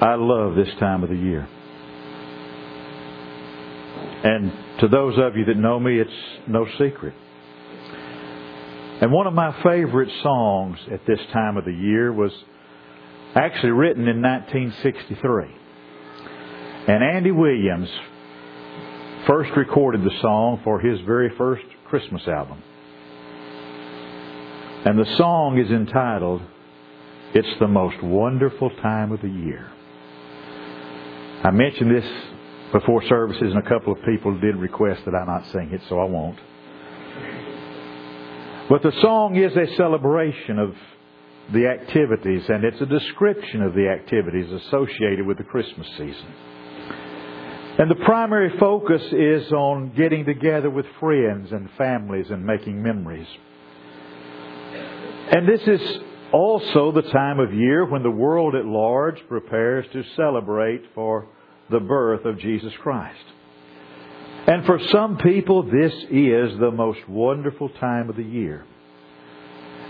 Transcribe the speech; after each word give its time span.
I 0.00 0.14
love 0.18 0.54
this 0.54 0.68
time 0.78 1.02
of 1.02 1.08
the 1.08 1.16
year. 1.16 1.48
And 4.24 4.52
to 4.80 4.88
those 4.88 5.14
of 5.18 5.36
you 5.36 5.46
that 5.46 5.56
know 5.56 5.80
me, 5.80 5.98
it's 5.98 6.10
no 6.46 6.66
secret. 6.78 7.14
And 9.00 9.10
one 9.12 9.26
of 9.26 9.32
my 9.32 9.54
favorite 9.62 10.10
songs 10.22 10.78
at 10.92 11.06
this 11.06 11.20
time 11.32 11.56
of 11.56 11.64
the 11.64 11.72
year 11.72 12.12
was 12.12 12.32
actually 13.34 13.70
written 13.70 14.06
in 14.08 14.20
1963. 14.20 15.44
And 16.88 17.02
Andy 17.02 17.30
Williams 17.30 17.88
first 19.26 19.50
recorded 19.56 20.02
the 20.02 20.18
song 20.20 20.60
for 20.62 20.78
his 20.78 21.00
very 21.06 21.30
first 21.36 21.64
Christmas 21.88 22.22
album. 22.28 22.62
And 24.86 24.96
the 24.96 25.16
song 25.16 25.58
is 25.58 25.68
entitled, 25.68 26.42
It's 27.34 27.58
the 27.58 27.66
Most 27.66 28.00
Wonderful 28.04 28.70
Time 28.70 29.10
of 29.10 29.20
the 29.20 29.28
Year. 29.28 29.68
I 31.42 31.50
mentioned 31.50 31.90
this 31.90 32.08
before 32.70 33.02
services, 33.02 33.52
and 33.52 33.58
a 33.58 33.68
couple 33.68 33.92
of 33.92 33.98
people 34.04 34.38
did 34.38 34.54
request 34.54 35.04
that 35.06 35.14
I 35.16 35.24
not 35.24 35.44
sing 35.50 35.72
it, 35.72 35.80
so 35.88 35.98
I 35.98 36.04
won't. 36.04 36.38
But 38.68 38.84
the 38.84 38.92
song 39.02 39.34
is 39.34 39.56
a 39.56 39.74
celebration 39.74 40.60
of 40.60 40.72
the 41.52 41.66
activities, 41.66 42.44
and 42.48 42.62
it's 42.62 42.80
a 42.80 42.86
description 42.86 43.62
of 43.62 43.74
the 43.74 43.88
activities 43.88 44.52
associated 44.52 45.26
with 45.26 45.38
the 45.38 45.44
Christmas 45.44 45.88
season. 45.98 46.32
And 47.80 47.90
the 47.90 48.04
primary 48.04 48.56
focus 48.60 49.02
is 49.10 49.50
on 49.50 49.94
getting 49.96 50.24
together 50.24 50.70
with 50.70 50.86
friends 51.00 51.50
and 51.50 51.68
families 51.76 52.30
and 52.30 52.46
making 52.46 52.80
memories. 52.80 53.26
And 55.30 55.48
this 55.48 55.62
is 55.66 55.80
also 56.32 56.92
the 56.92 57.02
time 57.02 57.40
of 57.40 57.52
year 57.52 57.84
when 57.84 58.02
the 58.02 58.10
world 58.10 58.54
at 58.54 58.64
large 58.64 59.18
prepares 59.28 59.86
to 59.92 60.04
celebrate 60.16 60.82
for 60.94 61.26
the 61.70 61.80
birth 61.80 62.24
of 62.24 62.38
Jesus 62.38 62.72
Christ. 62.80 63.24
And 64.46 64.64
for 64.64 64.78
some 64.92 65.18
people, 65.18 65.64
this 65.64 65.92
is 66.10 66.58
the 66.60 66.70
most 66.72 67.00
wonderful 67.08 67.68
time 67.80 68.08
of 68.08 68.16
the 68.16 68.22
year. 68.22 68.64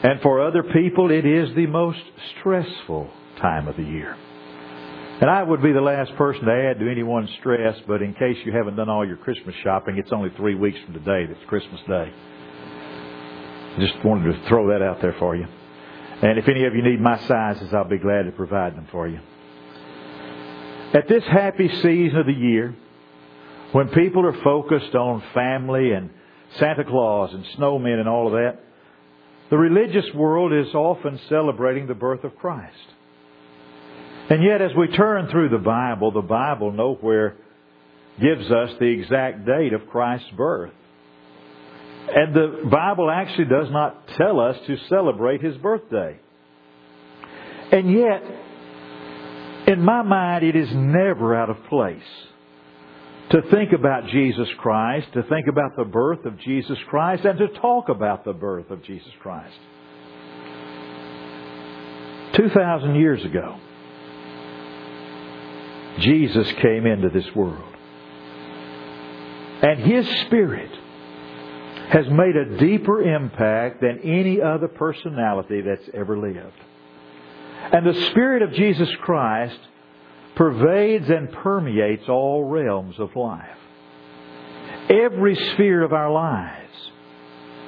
And 0.02 0.20
for 0.22 0.46
other 0.46 0.62
people, 0.62 1.10
it 1.10 1.26
is 1.26 1.54
the 1.54 1.66
most 1.66 2.00
stressful 2.38 3.10
time 3.40 3.68
of 3.68 3.76
the 3.76 3.82
year. 3.82 4.16
And 5.20 5.30
I 5.30 5.42
would 5.42 5.62
be 5.62 5.72
the 5.72 5.80
last 5.80 6.14
person 6.16 6.44
to 6.44 6.52
add 6.52 6.78
to 6.78 6.90
anyone's 6.90 7.30
stress, 7.40 7.76
but 7.86 8.02
in 8.02 8.14
case 8.14 8.36
you 8.44 8.52
haven't 8.52 8.76
done 8.76 8.88
all 8.88 9.06
your 9.06 9.16
Christmas 9.16 9.54
shopping, 9.62 9.98
it's 9.98 10.12
only 10.12 10.30
three 10.36 10.54
weeks 10.54 10.78
from 10.84 10.94
today 10.94 11.26
that's 11.26 11.44
Christmas 11.48 11.80
Day. 11.86 12.12
Just 13.78 14.04
wanted 14.04 14.32
to 14.32 14.48
throw 14.48 14.68
that 14.68 14.82
out 14.82 15.00
there 15.00 15.14
for 15.18 15.36
you. 15.36 15.46
And 16.22 16.38
if 16.38 16.48
any 16.48 16.64
of 16.64 16.74
you 16.74 16.82
need 16.82 17.00
my 17.00 17.18
sizes, 17.26 17.74
I'll 17.74 17.84
be 17.84 17.98
glad 17.98 18.22
to 18.22 18.32
provide 18.32 18.74
them 18.74 18.88
for 18.90 19.06
you. 19.06 19.20
At 20.94 21.08
this 21.08 21.24
happy 21.24 21.68
season 21.68 22.18
of 22.18 22.26
the 22.26 22.32
year, 22.32 22.74
when 23.72 23.88
people 23.88 24.24
are 24.24 24.42
focused 24.42 24.94
on 24.94 25.22
family 25.34 25.92
and 25.92 26.10
Santa 26.58 26.84
Claus 26.84 27.34
and 27.34 27.44
snowmen 27.58 27.98
and 27.98 28.08
all 28.08 28.28
of 28.28 28.32
that, 28.32 28.60
the 29.50 29.58
religious 29.58 30.06
world 30.14 30.52
is 30.52 30.74
often 30.74 31.20
celebrating 31.28 31.86
the 31.86 31.94
birth 31.94 32.24
of 32.24 32.36
Christ. 32.36 32.74
And 34.30 34.42
yet, 34.42 34.62
as 34.62 34.72
we 34.74 34.88
turn 34.88 35.28
through 35.28 35.50
the 35.50 35.58
Bible, 35.58 36.10
the 36.10 36.22
Bible 36.22 36.72
nowhere 36.72 37.36
gives 38.20 38.50
us 38.50 38.70
the 38.80 38.86
exact 38.86 39.44
date 39.44 39.72
of 39.72 39.86
Christ's 39.88 40.30
birth. 40.36 40.72
And 42.08 42.34
the 42.34 42.68
Bible 42.70 43.10
actually 43.10 43.46
does 43.46 43.70
not 43.70 44.08
tell 44.16 44.40
us 44.40 44.56
to 44.66 44.76
celebrate 44.88 45.42
his 45.42 45.56
birthday. 45.56 46.18
And 47.72 47.90
yet, 47.90 48.22
in 49.66 49.82
my 49.82 50.02
mind, 50.02 50.44
it 50.44 50.54
is 50.54 50.68
never 50.72 51.34
out 51.34 51.50
of 51.50 51.56
place 51.64 52.02
to 53.30 53.42
think 53.50 53.72
about 53.72 54.06
Jesus 54.06 54.48
Christ, 54.58 55.08
to 55.14 55.24
think 55.24 55.48
about 55.48 55.76
the 55.76 55.84
birth 55.84 56.24
of 56.24 56.38
Jesus 56.38 56.78
Christ, 56.88 57.24
and 57.24 57.38
to 57.38 57.48
talk 57.48 57.88
about 57.88 58.24
the 58.24 58.32
birth 58.32 58.70
of 58.70 58.84
Jesus 58.84 59.10
Christ. 59.20 59.58
2,000 62.34 62.94
years 62.94 63.24
ago, 63.24 63.58
Jesus 65.98 66.52
came 66.60 66.86
into 66.86 67.08
this 67.08 67.34
world. 67.34 67.74
And 69.62 69.80
His 69.80 70.06
Spirit 70.26 70.70
has 71.90 72.06
made 72.08 72.36
a 72.36 72.58
deeper 72.58 73.02
impact 73.02 73.80
than 73.80 74.00
any 74.00 74.40
other 74.40 74.68
personality 74.68 75.60
that's 75.60 75.88
ever 75.94 76.18
lived. 76.18 76.60
And 77.72 77.86
the 77.86 78.08
Spirit 78.10 78.42
of 78.42 78.52
Jesus 78.52 78.88
Christ 79.02 79.58
pervades 80.34 81.08
and 81.08 81.32
permeates 81.32 82.08
all 82.08 82.44
realms 82.44 82.96
of 82.98 83.14
life. 83.16 83.58
Every 84.88 85.34
sphere 85.54 85.82
of 85.82 85.92
our 85.92 86.12
lives 86.12 86.90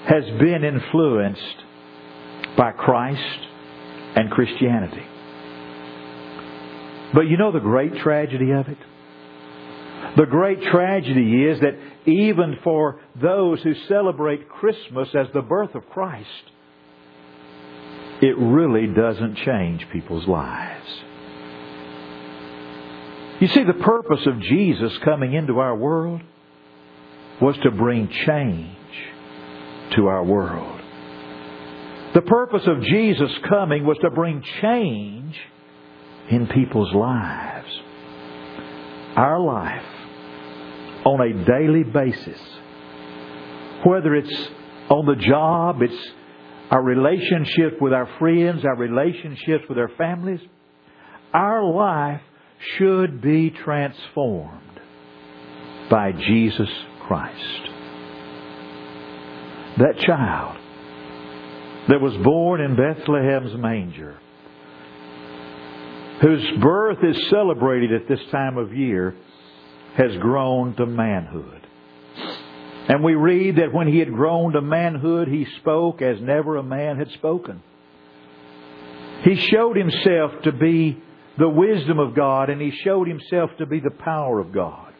has 0.06 0.24
been 0.24 0.64
influenced 0.64 1.56
by 2.56 2.72
Christ 2.72 3.40
and 4.14 4.30
Christianity. 4.30 5.06
But 7.14 7.28
you 7.28 7.36
know 7.36 7.52
the 7.52 7.60
great 7.60 7.96
tragedy 7.96 8.52
of 8.52 8.68
it? 8.68 8.78
The 10.16 10.26
great 10.26 10.62
tragedy 10.62 11.44
is 11.44 11.60
that 11.60 11.78
even 12.06 12.58
for 12.64 13.00
those 13.20 13.62
who 13.62 13.74
celebrate 13.88 14.48
Christmas 14.48 15.08
as 15.14 15.26
the 15.32 15.42
birth 15.42 15.74
of 15.74 15.88
Christ, 15.90 16.26
it 18.20 18.36
really 18.36 18.86
doesn't 18.86 19.36
change 19.36 19.86
people's 19.92 20.26
lives. 20.26 20.88
You 23.40 23.48
see, 23.48 23.62
the 23.62 23.84
purpose 23.84 24.26
of 24.26 24.40
Jesus 24.40 24.92
coming 25.04 25.34
into 25.34 25.60
our 25.60 25.76
world 25.76 26.22
was 27.40 27.56
to 27.62 27.70
bring 27.70 28.08
change 28.26 28.74
to 29.94 30.08
our 30.08 30.24
world. 30.24 30.80
The 32.14 32.22
purpose 32.22 32.62
of 32.66 32.82
Jesus 32.82 33.30
coming 33.48 33.86
was 33.86 33.98
to 33.98 34.10
bring 34.10 34.42
change 34.60 35.36
in 36.30 36.48
people's 36.48 36.92
lives. 36.94 37.68
Our 39.14 39.38
life 39.38 39.97
on 41.08 41.20
a 41.22 41.44
daily 41.44 41.84
basis, 41.84 42.38
whether 43.84 44.14
it's 44.14 44.48
on 44.90 45.06
the 45.06 45.16
job, 45.16 45.80
it's 45.80 46.08
our 46.70 46.82
relationship 46.82 47.80
with 47.80 47.94
our 47.94 48.08
friends, 48.18 48.62
our 48.64 48.76
relationships 48.76 49.64
with 49.70 49.78
our 49.78 49.90
families, 49.96 50.40
our 51.32 51.64
life 51.64 52.20
should 52.76 53.22
be 53.22 53.50
transformed 53.50 54.80
by 55.90 56.12
Jesus 56.12 56.68
Christ. 57.06 57.62
That 59.78 59.98
child 60.00 60.56
that 61.88 62.00
was 62.02 62.14
born 62.22 62.60
in 62.60 62.76
Bethlehem's 62.76 63.56
manger, 63.56 64.18
whose 66.20 66.60
birth 66.60 66.98
is 67.02 67.16
celebrated 67.30 67.92
at 67.94 68.08
this 68.08 68.20
time 68.30 68.58
of 68.58 68.74
year, 68.74 69.14
has 69.98 70.16
grown 70.20 70.76
to 70.76 70.86
manhood. 70.86 71.66
And 72.88 73.02
we 73.02 73.14
read 73.14 73.56
that 73.56 73.74
when 73.74 73.88
he 73.88 73.98
had 73.98 74.14
grown 74.14 74.52
to 74.52 74.62
manhood, 74.62 75.28
he 75.28 75.46
spoke 75.60 76.00
as 76.00 76.20
never 76.20 76.56
a 76.56 76.62
man 76.62 76.96
had 76.98 77.10
spoken. 77.10 77.62
He 79.24 79.48
showed 79.50 79.76
himself 79.76 80.30
to 80.44 80.52
be 80.52 81.02
the 81.36 81.48
wisdom 81.48 81.98
of 81.98 82.14
God 82.14 82.48
and 82.48 82.62
he 82.62 82.70
showed 82.70 83.08
himself 83.08 83.50
to 83.58 83.66
be 83.66 83.80
the 83.80 83.90
power 83.90 84.38
of 84.38 84.52
God. 84.52 84.92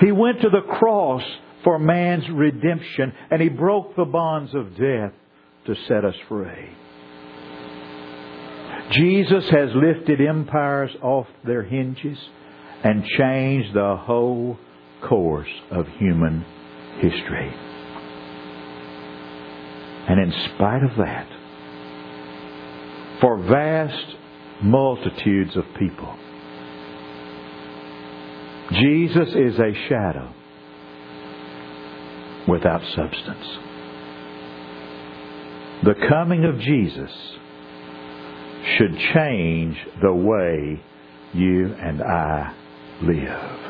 He 0.00 0.10
went 0.10 0.40
to 0.40 0.48
the 0.48 0.62
cross 0.62 1.22
for 1.64 1.78
man's 1.78 2.28
redemption 2.30 3.12
and 3.30 3.42
he 3.42 3.50
broke 3.50 3.94
the 3.94 4.06
bonds 4.06 4.54
of 4.54 4.74
death 4.74 5.12
to 5.66 5.74
set 5.86 6.04
us 6.04 6.16
free. 6.28 6.70
Jesus 8.90 9.48
has 9.50 9.70
lifted 9.74 10.20
empires 10.20 10.90
off 11.02 11.26
their 11.44 11.62
hinges 11.62 12.18
and 12.84 13.04
change 13.04 13.72
the 13.72 13.96
whole 13.96 14.58
course 15.02 15.48
of 15.70 15.86
human 15.98 16.44
history. 17.00 17.52
And 20.08 20.20
in 20.20 20.32
spite 20.54 20.82
of 20.82 20.96
that, 20.98 21.28
for 23.20 23.38
vast 23.44 24.16
multitudes 24.62 25.56
of 25.56 25.64
people, 25.78 26.16
Jesus 28.72 29.28
is 29.28 29.58
a 29.58 29.74
shadow 29.88 30.32
without 32.48 32.82
substance. 32.96 33.58
The 35.84 35.94
coming 36.08 36.44
of 36.44 36.58
Jesus 36.58 37.10
should 38.76 38.96
change 39.14 39.76
the 40.00 40.12
way 40.12 40.82
you 41.32 41.74
and 41.74 42.02
I 42.02 42.54
live. 43.02 43.62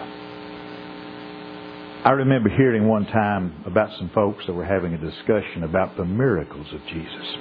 I 2.05 2.11
remember 2.11 2.49
hearing 2.49 2.89
one 2.89 3.07
time 3.07 3.63
about 3.65 3.97
some 3.99 4.11
folks 4.15 4.45
that 4.47 4.53
were 4.53 4.65
having 4.65 4.93
a 4.93 4.99
discussion 4.99 5.63
about 5.63 5.97
the 5.97 6.05
miracles 6.05 6.67
of 6.73 6.81
Jesus. 6.89 7.37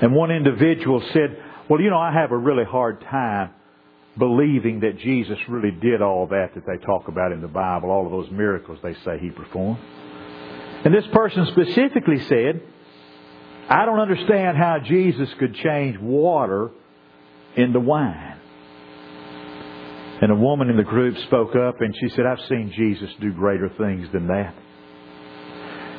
And 0.00 0.14
one 0.14 0.30
individual 0.30 1.02
said, 1.12 1.42
Well, 1.68 1.80
you 1.80 1.90
know, 1.90 1.98
I 1.98 2.12
have 2.12 2.30
a 2.30 2.36
really 2.36 2.64
hard 2.64 3.00
time 3.00 3.50
believing 4.16 4.80
that 4.80 4.98
Jesus 4.98 5.38
really 5.48 5.72
did 5.72 6.02
all 6.02 6.28
that 6.28 6.54
that 6.54 6.64
they 6.66 6.84
talk 6.84 7.08
about 7.08 7.32
in 7.32 7.40
the 7.40 7.48
Bible, 7.48 7.90
all 7.90 8.06
of 8.06 8.12
those 8.12 8.30
miracles 8.30 8.78
they 8.82 8.94
say 9.04 9.18
he 9.20 9.30
performed. 9.30 9.78
And 10.84 10.94
this 10.94 11.04
person 11.12 11.46
specifically 11.46 12.20
said, 12.28 12.62
I 13.68 13.84
don't 13.84 14.00
understand 14.00 14.56
how 14.56 14.78
Jesus 14.84 15.28
could 15.38 15.54
change 15.56 15.98
water 16.00 16.70
into 17.56 17.80
wine. 17.80 18.37
And 20.20 20.32
a 20.32 20.34
woman 20.34 20.68
in 20.68 20.76
the 20.76 20.82
group 20.82 21.16
spoke 21.26 21.54
up 21.54 21.80
and 21.80 21.94
she 22.00 22.08
said, 22.10 22.26
I've 22.26 22.44
seen 22.48 22.72
Jesus 22.76 23.10
do 23.20 23.32
greater 23.32 23.68
things 23.78 24.08
than 24.12 24.26
that. 24.26 24.54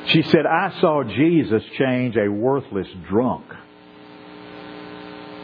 She 0.08 0.22
said, 0.22 0.46
I 0.46 0.78
saw 0.80 1.04
Jesus 1.04 1.62
change 1.78 2.16
a 2.16 2.28
worthless 2.28 2.88
drunk 3.08 3.44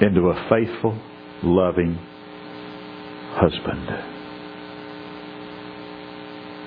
into 0.00 0.28
a 0.28 0.48
faithful, 0.48 0.98
loving 1.42 1.98
husband. 3.34 3.88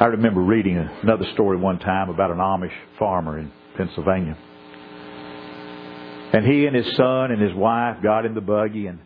I 0.02 0.06
remember 0.06 0.42
reading 0.42 0.78
another 0.78 1.26
story 1.34 1.58
one 1.58 1.78
time 1.80 2.10
about 2.10 2.32
an 2.32 2.38
Amish 2.38 2.72
farmer 2.98 3.38
in 3.38 3.52
Pennsylvania. 3.76 4.38
And 6.32 6.46
he 6.46 6.66
and 6.66 6.76
his 6.76 6.96
son 6.96 7.32
and 7.32 7.42
his 7.42 7.54
wife 7.54 8.02
got 8.02 8.26
in 8.26 8.34
the 8.34 8.42
buggy 8.42 8.88
and 8.88 9.00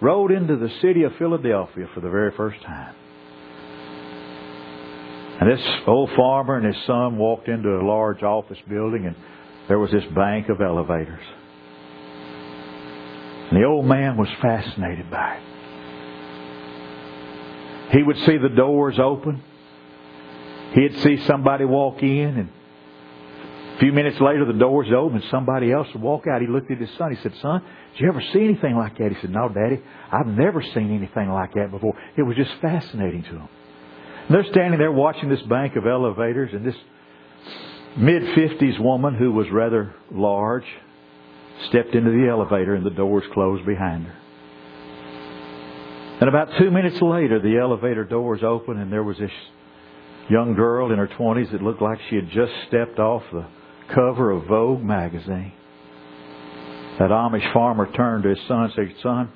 rode 0.00 0.30
into 0.30 0.56
the 0.56 0.70
city 0.80 1.02
of 1.02 1.12
Philadelphia 1.18 1.86
for 1.94 2.00
the 2.00 2.08
very 2.08 2.32
first 2.36 2.60
time. 2.62 2.94
And 5.40 5.50
this 5.50 5.66
old 5.86 6.10
farmer 6.16 6.56
and 6.56 6.66
his 6.66 6.84
son 6.86 7.16
walked 7.16 7.48
into 7.48 7.68
a 7.70 7.82
large 7.86 8.22
office 8.22 8.58
building 8.68 9.06
and 9.06 9.16
there 9.68 9.78
was 9.78 9.90
this 9.90 10.04
bank 10.14 10.48
of 10.48 10.60
elevators. 10.60 11.22
And 13.50 13.60
the 13.60 13.64
old 13.64 13.86
man 13.86 14.16
was 14.16 14.28
fascinated 14.42 15.10
by 15.10 15.36
it. 15.36 15.42
He 17.92 18.02
would 18.02 18.18
see 18.18 18.36
the 18.36 18.48
doors 18.54 18.98
open. 18.98 19.42
He'd 20.74 20.98
see 21.00 21.16
somebody 21.26 21.64
walk 21.64 22.02
in 22.02 22.36
and 22.36 22.50
few 23.80 23.92
minutes 23.92 24.20
later 24.20 24.44
the 24.44 24.52
doors 24.52 24.88
opened. 24.94 25.24
somebody 25.30 25.72
else 25.72 25.88
would 25.94 26.02
walk 26.02 26.24
out. 26.30 26.40
He 26.40 26.46
looked 26.46 26.70
at 26.70 26.78
his 26.78 26.90
son. 26.98 27.14
He 27.14 27.22
said, 27.22 27.32
Son, 27.40 27.62
did 27.92 28.02
you 28.02 28.08
ever 28.08 28.22
see 28.32 28.44
anything 28.44 28.76
like 28.76 28.96
that? 28.98 29.10
He 29.10 29.20
said, 29.20 29.30
No, 29.30 29.48
Daddy, 29.48 29.82
I've 30.12 30.26
never 30.26 30.62
seen 30.62 30.94
anything 30.94 31.30
like 31.30 31.54
that 31.54 31.70
before. 31.70 31.94
It 32.16 32.22
was 32.22 32.36
just 32.36 32.50
fascinating 32.60 33.22
to 33.24 33.30
him. 33.30 33.48
And 34.28 34.34
they're 34.36 34.52
standing 34.52 34.78
there 34.78 34.92
watching 34.92 35.28
this 35.28 35.42
bank 35.42 35.76
of 35.76 35.86
elevators 35.86 36.50
and 36.52 36.64
this 36.64 36.76
mid 37.96 38.22
50s 38.22 38.78
woman 38.78 39.14
who 39.14 39.32
was 39.32 39.46
rather 39.50 39.94
large 40.12 40.66
stepped 41.68 41.94
into 41.94 42.10
the 42.10 42.28
elevator 42.30 42.74
and 42.74 42.84
the 42.84 42.90
doors 42.90 43.24
closed 43.32 43.66
behind 43.66 44.06
her. 44.06 44.16
And 46.20 46.28
about 46.28 46.48
two 46.58 46.70
minutes 46.70 47.00
later, 47.00 47.40
the 47.40 47.58
elevator 47.58 48.04
doors 48.04 48.42
opened 48.42 48.78
and 48.78 48.92
there 48.92 49.02
was 49.02 49.16
this 49.18 49.30
young 50.28 50.54
girl 50.54 50.92
in 50.92 50.98
her 50.98 51.08
20s 51.08 51.50
that 51.50 51.62
looked 51.62 51.80
like 51.82 51.98
she 52.08 52.16
had 52.16 52.28
just 52.30 52.52
stepped 52.68 52.98
off 52.98 53.22
the 53.32 53.46
cover 53.94 54.30
of 54.30 54.46
Vogue 54.46 54.82
magazine. 54.82 55.52
That 56.98 57.10
Amish 57.10 57.52
farmer 57.52 57.90
turned 57.92 58.24
to 58.24 58.30
his 58.30 58.38
son 58.46 58.64
and 58.64 58.72
said, 58.74 58.94
Son, 59.02 59.32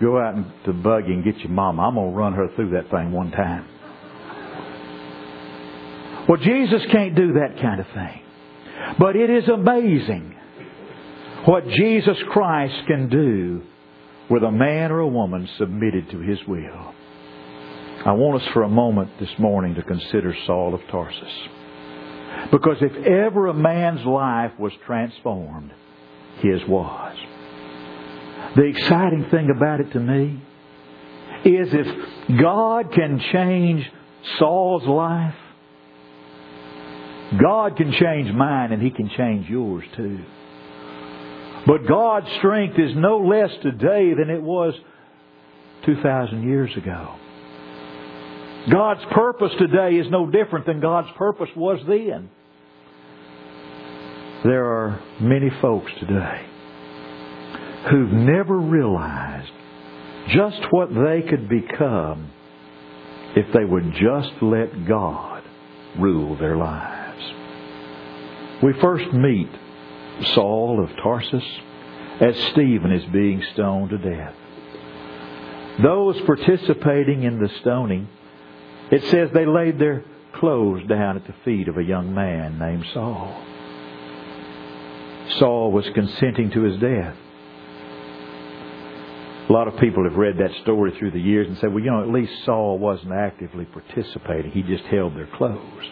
go 0.00 0.18
out 0.18 0.34
in 0.34 0.50
the 0.66 0.72
buggy 0.72 1.12
and 1.12 1.24
get 1.24 1.38
your 1.38 1.50
mama. 1.50 1.82
I'm 1.82 1.94
going 1.94 2.10
to 2.10 2.16
run 2.16 2.32
her 2.32 2.48
through 2.56 2.70
that 2.70 2.90
thing 2.90 3.12
one 3.12 3.30
time. 3.30 3.66
Well, 6.28 6.38
Jesus 6.38 6.82
can't 6.92 7.14
do 7.14 7.34
that 7.34 7.60
kind 7.60 7.80
of 7.80 7.86
thing. 7.94 8.22
But 8.98 9.16
it 9.16 9.30
is 9.30 9.48
amazing 9.48 10.34
what 11.44 11.66
Jesus 11.68 12.16
Christ 12.30 12.74
can 12.86 13.08
do 13.08 13.62
with 14.30 14.42
a 14.42 14.50
man 14.50 14.92
or 14.92 15.00
a 15.00 15.08
woman 15.08 15.48
submitted 15.58 16.10
to 16.10 16.18
his 16.18 16.38
will. 16.46 16.94
I 18.04 18.12
want 18.12 18.42
us 18.42 18.48
for 18.52 18.62
a 18.62 18.68
moment 18.68 19.10
this 19.18 19.30
morning 19.38 19.74
to 19.74 19.82
consider 19.82 20.34
Saul 20.46 20.74
of 20.74 20.80
Tarsus. 20.90 21.48
Because 22.50 22.76
if 22.80 22.92
ever 23.06 23.48
a 23.48 23.54
man's 23.54 24.04
life 24.04 24.52
was 24.58 24.72
transformed, 24.86 25.72
his 26.40 26.60
was. 26.68 27.16
The 28.56 28.64
exciting 28.64 29.26
thing 29.30 29.50
about 29.54 29.80
it 29.80 29.92
to 29.92 30.00
me 30.00 30.42
is 31.44 31.68
if 31.72 32.38
God 32.40 32.92
can 32.92 33.20
change 33.32 33.84
Saul's 34.38 34.86
life, 34.86 35.34
God 37.40 37.76
can 37.76 37.92
change 37.92 38.32
mine 38.34 38.72
and 38.72 38.82
He 38.82 38.90
can 38.90 39.10
change 39.16 39.48
yours 39.48 39.84
too. 39.96 40.20
But 41.66 41.86
God's 41.86 42.26
strength 42.38 42.78
is 42.78 42.92
no 42.96 43.18
less 43.18 43.50
today 43.62 44.14
than 44.14 44.30
it 44.30 44.42
was 44.42 44.74
2,000 45.84 46.42
years 46.42 46.74
ago. 46.76 47.14
God's 48.70 49.04
purpose 49.12 49.52
today 49.58 49.96
is 49.96 50.10
no 50.10 50.26
different 50.26 50.66
than 50.66 50.80
God's 50.80 51.10
purpose 51.16 51.48
was 51.56 51.80
then. 51.86 52.30
There 54.44 54.64
are 54.64 55.02
many 55.20 55.50
folks 55.60 55.90
today 55.98 56.46
who've 57.90 58.12
never 58.12 58.58
realized 58.58 59.50
just 60.28 60.60
what 60.70 60.90
they 60.94 61.22
could 61.22 61.48
become 61.48 62.30
if 63.36 63.52
they 63.52 63.64
would 63.64 63.92
just 63.94 64.32
let 64.42 64.86
God 64.86 65.42
rule 65.98 66.36
their 66.36 66.56
lives. 66.56 67.24
We 68.62 68.72
first 68.80 69.12
meet 69.12 69.50
Saul 70.34 70.82
of 70.82 70.90
Tarsus 71.02 71.44
as 72.20 72.36
Stephen 72.52 72.92
is 72.92 73.04
being 73.12 73.42
stoned 73.54 73.90
to 73.90 73.98
death. 73.98 74.34
Those 75.82 76.20
participating 76.22 77.22
in 77.22 77.38
the 77.38 77.48
stoning, 77.60 78.08
it 78.90 79.04
says 79.10 79.30
they 79.32 79.46
laid 79.46 79.78
their 79.78 80.04
clothes 80.34 80.86
down 80.88 81.16
at 81.16 81.26
the 81.26 81.34
feet 81.44 81.68
of 81.68 81.76
a 81.76 81.82
young 81.82 82.14
man 82.14 82.58
named 82.58 82.84
Saul. 82.94 83.44
Saul 85.38 85.72
was 85.72 85.86
consenting 85.94 86.50
to 86.50 86.62
his 86.62 86.80
death. 86.80 87.14
A 89.48 89.52
lot 89.52 89.68
of 89.68 89.78
people 89.78 90.04
have 90.04 90.16
read 90.16 90.38
that 90.38 90.54
story 90.62 90.92
through 90.98 91.12
the 91.12 91.20
years 91.20 91.46
and 91.48 91.56
said, 91.58 91.72
well, 91.72 91.82
you 91.82 91.90
know, 91.90 92.02
at 92.02 92.08
least 92.08 92.32
Saul 92.44 92.78
wasn't 92.78 93.12
actively 93.12 93.64
participating. 93.64 94.50
He 94.50 94.62
just 94.62 94.84
held 94.84 95.16
their 95.16 95.28
clothes. 95.36 95.84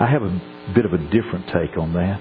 I 0.00 0.06
have 0.10 0.22
a 0.22 0.40
bit 0.74 0.84
of 0.84 0.92
a 0.92 0.98
different 0.98 1.46
take 1.48 1.78
on 1.78 1.92
that. 1.92 2.20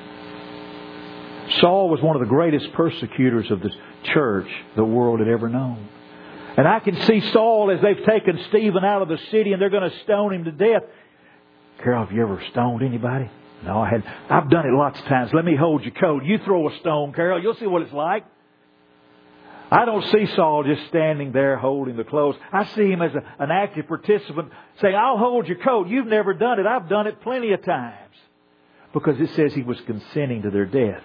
Saul 1.62 1.89
was 1.89 2.01
one 2.01 2.15
of 2.15 2.21
the 2.21 2.28
greatest 2.28 2.71
persecutors 2.73 3.49
of 3.49 3.61
the 3.61 3.71
church 4.13 4.47
the 4.75 4.85
world 4.85 5.19
had 5.19 5.28
ever 5.28 5.49
known. 5.49 5.87
And 6.61 6.68
I 6.68 6.80
can 6.80 6.95
see 7.07 7.21
Saul 7.33 7.71
as 7.71 7.81
they've 7.81 8.06
taken 8.06 8.39
Stephen 8.49 8.85
out 8.85 9.01
of 9.01 9.07
the 9.07 9.18
city 9.31 9.51
and 9.51 9.59
they're 9.59 9.71
going 9.71 9.89
to 9.89 9.99
stone 10.03 10.31
him 10.31 10.44
to 10.44 10.51
death. 10.51 10.83
Carol, 11.83 12.06
have 12.06 12.15
you 12.15 12.21
ever 12.21 12.39
stoned 12.51 12.83
anybody? 12.83 13.31
No, 13.65 13.80
I 13.80 13.89
had. 13.89 14.03
I've 14.30 14.47
done 14.47 14.68
it 14.68 14.71
lots 14.71 14.99
of 14.99 15.06
times. 15.07 15.31
Let 15.33 15.44
me 15.44 15.56
hold 15.56 15.81
your 15.81 15.95
coat. 15.95 16.23
You 16.23 16.37
throw 16.37 16.69
a 16.69 16.77
stone, 16.81 17.13
Carol. 17.13 17.41
You'll 17.41 17.56
see 17.56 17.65
what 17.65 17.81
it's 17.81 17.91
like. 17.91 18.25
I 19.71 19.85
don't 19.85 20.06
see 20.11 20.27
Saul 20.35 20.63
just 20.63 20.87
standing 20.89 21.31
there 21.31 21.57
holding 21.57 21.97
the 21.97 22.03
clothes. 22.03 22.35
I 22.53 22.65
see 22.75 22.91
him 22.91 23.01
as 23.01 23.15
a, 23.15 23.23
an 23.44 23.49
active 23.49 23.87
participant 23.87 24.51
saying, 24.81 24.94
I'll 24.94 25.18
hold 25.18 25.47
your 25.47 25.57
coat. 25.57 25.87
You've 25.87 26.06
never 26.06 26.35
done 26.35 26.59
it. 26.59 26.68
I've 26.68 26.87
done 26.87 27.07
it 27.07 27.23
plenty 27.23 27.53
of 27.53 27.65
times. 27.65 28.13
Because 28.94 29.19
it 29.19 29.31
says 29.35 29.51
he 29.56 29.63
was 29.63 29.81
consenting 29.87 30.44
to 30.44 30.51
their 30.51 30.68
death. 30.68 31.01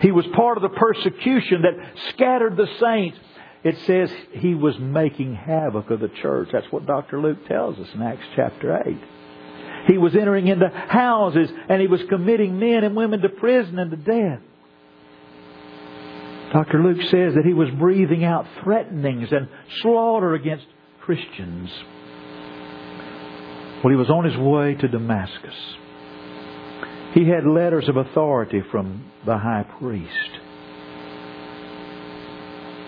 He 0.00 0.10
was 0.10 0.26
part 0.28 0.56
of 0.56 0.62
the 0.62 0.70
persecution 0.70 1.64
that 1.64 1.74
scattered 2.14 2.56
the 2.56 2.68
saints. 2.80 3.18
It 3.66 3.74
says 3.84 4.16
he 4.30 4.54
was 4.54 4.78
making 4.78 5.34
havoc 5.34 5.90
of 5.90 5.98
the 5.98 6.08
church. 6.22 6.50
That's 6.52 6.70
what 6.70 6.86
Dr. 6.86 7.20
Luke 7.20 7.48
tells 7.48 7.76
us 7.80 7.88
in 7.92 8.00
Acts 8.00 8.22
chapter 8.36 8.80
8. 8.86 8.96
He 9.88 9.98
was 9.98 10.14
entering 10.14 10.46
into 10.46 10.68
houses 10.68 11.50
and 11.68 11.80
he 11.80 11.88
was 11.88 12.00
committing 12.08 12.60
men 12.60 12.84
and 12.84 12.94
women 12.94 13.22
to 13.22 13.28
prison 13.28 13.80
and 13.80 13.90
to 13.90 13.96
death. 13.96 14.40
Dr. 16.52 16.80
Luke 16.80 17.02
says 17.10 17.34
that 17.34 17.42
he 17.44 17.54
was 17.54 17.68
breathing 17.70 18.22
out 18.22 18.46
threatenings 18.62 19.32
and 19.32 19.48
slaughter 19.82 20.34
against 20.34 20.66
Christians. 21.00 21.68
Well, 23.82 23.90
he 23.90 23.96
was 23.96 24.10
on 24.10 24.26
his 24.26 24.36
way 24.36 24.74
to 24.74 24.86
Damascus. 24.86 25.56
He 27.14 27.28
had 27.28 27.44
letters 27.44 27.88
of 27.88 27.96
authority 27.96 28.62
from 28.70 29.10
the 29.26 29.36
high 29.36 29.66
priest. 29.80 30.45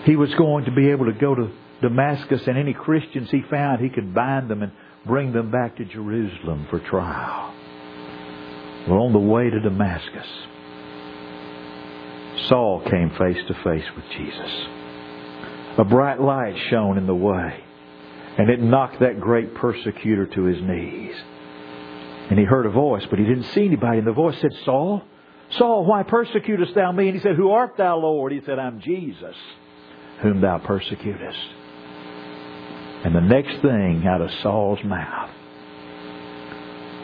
He 0.05 0.15
was 0.15 0.33
going 0.35 0.65
to 0.65 0.71
be 0.71 0.89
able 0.89 1.05
to 1.05 1.13
go 1.13 1.35
to 1.35 1.51
Damascus 1.81 2.41
and 2.47 2.57
any 2.57 2.73
Christians 2.73 3.29
he 3.31 3.41
found, 3.49 3.81
he 3.81 3.89
could 3.89 4.13
bind 4.13 4.49
them 4.49 4.63
and 4.63 4.71
bring 5.05 5.31
them 5.31 5.51
back 5.51 5.77
to 5.77 5.85
Jerusalem 5.85 6.67
for 6.69 6.79
trial. 6.79 7.53
Well, 8.87 8.99
on 8.99 9.13
the 9.13 9.19
way 9.19 9.49
to 9.49 9.59
Damascus, 9.59 10.27
Saul 12.47 12.81
came 12.89 13.11
face 13.11 13.37
to 13.47 13.53
face 13.63 13.85
with 13.95 14.05
Jesus. 14.17 14.67
A 15.77 15.85
bright 15.85 16.19
light 16.19 16.55
shone 16.69 16.97
in 16.97 17.05
the 17.05 17.15
way, 17.15 17.63
and 18.37 18.49
it 18.49 18.61
knocked 18.61 18.99
that 18.99 19.19
great 19.19 19.55
persecutor 19.55 20.25
to 20.25 20.43
his 20.43 20.61
knees. 20.61 21.15
And 22.29 22.37
he 22.37 22.45
heard 22.45 22.65
a 22.65 22.71
voice, 22.71 23.05
but 23.09 23.19
he 23.19 23.25
didn't 23.25 23.51
see 23.55 23.65
anybody. 23.65 23.99
And 23.99 24.07
the 24.07 24.11
voice 24.11 24.39
said, 24.39 24.53
Saul, 24.65 25.03
Saul, 25.57 25.85
why 25.85 26.03
persecutest 26.03 26.75
thou 26.75 26.91
me? 26.91 27.07
And 27.07 27.15
he 27.15 27.21
said, 27.21 27.35
Who 27.35 27.51
art 27.51 27.75
thou, 27.77 27.97
Lord? 27.97 28.31
He 28.31 28.41
said, 28.45 28.59
I'm 28.59 28.81
Jesus, 28.81 29.35
whom 30.21 30.41
thou 30.41 30.57
persecutest. 30.57 31.39
And 33.05 33.15
the 33.15 33.21
next 33.21 33.61
thing 33.61 34.05
out 34.05 34.21
of 34.21 34.29
Saul's 34.43 34.83
mouth, 34.83 35.29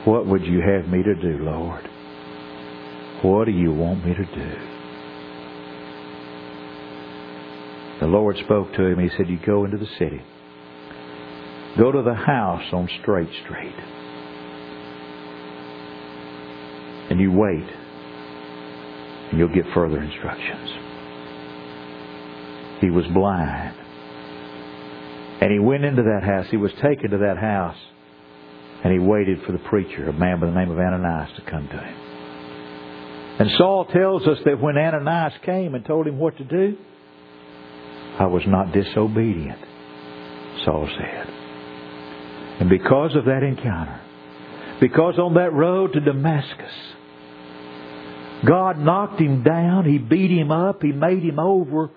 What 0.05 0.27
would 0.27 0.45
you 0.45 0.61
have 0.61 0.87
me 0.87 1.03
to 1.03 1.15
do, 1.15 1.43
Lord? 1.43 1.89
What 3.21 3.45
do 3.45 3.51
you 3.51 3.73
want 3.73 4.05
me 4.05 4.13
to 4.13 4.25
do? 4.25 4.55
The 8.01 8.07
Lord 8.07 8.35
spoke 8.43 8.73
to 8.73 8.85
him. 8.85 8.99
He 8.99 9.09
said, 9.15 9.29
You 9.29 9.39
go 9.45 9.63
into 9.63 9.77
the 9.77 9.87
city. 9.97 10.21
Go 11.77 11.91
to 11.91 12.01
the 12.01 12.13
house 12.13 12.73
on 12.73 12.89
Straight 13.01 13.29
Street. 13.43 13.75
And 17.09 17.19
you 17.19 17.31
wait. 17.31 17.69
And 19.29 19.39
you'll 19.39 19.53
get 19.53 19.65
further 19.73 20.01
instructions. 20.01 20.69
He 22.81 22.89
was 22.89 23.05
blind. 23.07 23.75
And 25.41 25.51
he 25.51 25.59
went 25.59 25.83
into 25.85 26.03
that 26.03 26.23
house. 26.23 26.47
He 26.49 26.57
was 26.57 26.71
taken 26.81 27.11
to 27.11 27.17
that 27.19 27.37
house. 27.37 27.77
And 28.83 28.93
he 28.93 28.99
waited 28.99 29.43
for 29.45 29.51
the 29.51 29.57
preacher, 29.59 30.07
a 30.07 30.13
man 30.13 30.39
by 30.39 30.47
the 30.47 30.53
name 30.53 30.69
of 30.69 30.77
Ananias, 30.77 31.31
to 31.35 31.49
come 31.49 31.67
to 31.67 31.77
him. 31.77 32.05
And 33.39 33.49
Saul 33.57 33.85
tells 33.85 34.25
us 34.27 34.37
that 34.45 34.61
when 34.61 34.77
Ananias 34.77 35.33
came 35.43 35.75
and 35.75 35.83
told 35.83 36.07
him 36.07 36.17
what 36.19 36.37
to 36.37 36.43
do, 36.43 36.77
I 38.19 38.27
was 38.27 38.43
not 38.47 38.71
disobedient, 38.71 39.59
Saul 40.63 40.87
said. 40.97 41.27
And 42.61 42.69
because 42.69 43.13
of 43.15 43.25
that 43.25 43.43
encounter, 43.43 43.99
because 44.79 45.19
on 45.19 45.33
that 45.33 45.51
road 45.51 45.93
to 45.93 45.99
Damascus, 45.99 46.71
God 48.47 48.79
knocked 48.79 49.19
him 49.19 49.43
down, 49.43 49.83
He 49.85 49.97
beat 49.97 50.31
him 50.31 50.51
up, 50.51 50.81
He 50.81 50.93
made 50.93 51.23
him 51.23 51.39
over, 51.39 51.89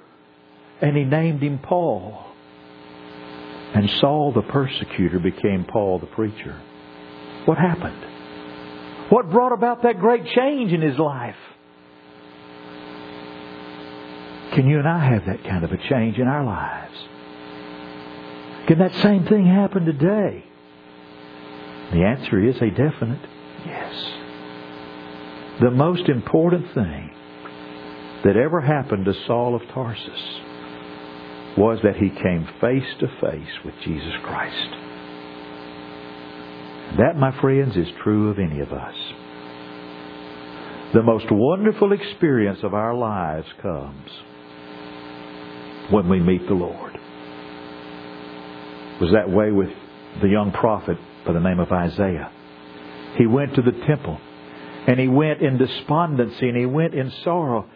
and 0.80 0.96
He 0.96 1.04
named 1.04 1.42
him 1.42 1.58
Paul. 1.58 2.24
And 3.74 3.90
Saul 4.00 4.32
the 4.32 4.42
persecutor 4.42 5.18
became 5.18 5.64
Paul 5.64 5.98
the 5.98 6.06
preacher. 6.06 6.60
What 7.44 7.58
happened? 7.58 8.04
What 9.10 9.30
brought 9.30 9.52
about 9.52 9.82
that 9.82 9.98
great 10.00 10.26
change 10.26 10.72
in 10.72 10.80
his 10.82 10.98
life? 10.98 11.36
Can 14.54 14.66
you 14.68 14.78
and 14.78 14.88
I 14.88 15.12
have 15.12 15.26
that 15.26 15.44
kind 15.44 15.64
of 15.64 15.72
a 15.72 15.78
change 15.88 16.18
in 16.18 16.26
our 16.26 16.44
lives? 16.44 16.94
Can 18.66 18.78
that 18.80 18.94
same 18.96 19.24
thing 19.26 19.46
happen 19.46 19.84
today? 19.84 20.44
The 21.92 22.04
answer 22.04 22.42
is 22.46 22.56
a 22.56 22.70
definite 22.70 23.26
yes. 23.64 24.12
The 25.60 25.70
most 25.70 26.08
important 26.08 26.74
thing 26.74 27.10
that 28.24 28.36
ever 28.36 28.60
happened 28.60 29.06
to 29.06 29.14
Saul 29.26 29.54
of 29.54 29.62
Tarsus 29.72 30.40
was 31.58 31.78
that 31.82 31.96
he 31.96 32.08
came 32.08 32.48
face 32.60 32.88
to 33.00 33.08
face 33.20 33.64
with 33.64 33.74
Jesus 33.84 34.12
Christ. 34.22 34.70
That, 36.98 37.16
my 37.16 37.38
friends, 37.40 37.76
is 37.76 37.88
true 38.02 38.30
of 38.30 38.38
any 38.38 38.60
of 38.60 38.72
us. 38.72 38.94
The 40.94 41.02
most 41.02 41.26
wonderful 41.30 41.92
experience 41.92 42.60
of 42.62 42.72
our 42.72 42.94
lives 42.94 43.46
comes 43.60 44.10
when 45.90 46.08
we 46.08 46.20
meet 46.20 46.46
the 46.46 46.54
Lord. 46.54 46.94
It 48.94 49.02
was 49.02 49.12
that 49.12 49.28
way 49.30 49.50
with 49.50 49.68
the 50.22 50.28
young 50.28 50.52
prophet 50.52 50.96
by 51.26 51.32
the 51.32 51.40
name 51.40 51.58
of 51.58 51.70
Isaiah. 51.70 52.32
He 53.18 53.26
went 53.26 53.54
to 53.56 53.62
the 53.62 53.72
temple 53.86 54.18
and 54.86 54.98
he 54.98 55.08
went 55.08 55.42
in 55.42 55.58
despondency 55.58 56.48
and 56.48 56.56
he 56.56 56.66
went 56.66 56.94
in 56.94 57.12
sorrow. 57.22 57.68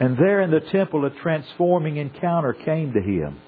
And 0.00 0.16
there 0.16 0.42
in 0.42 0.50
the 0.50 0.60
temple, 0.60 1.04
a 1.04 1.10
transforming 1.10 1.96
encounter 1.96 2.52
came 2.52 2.92
to 2.92 3.00
him. 3.00 3.40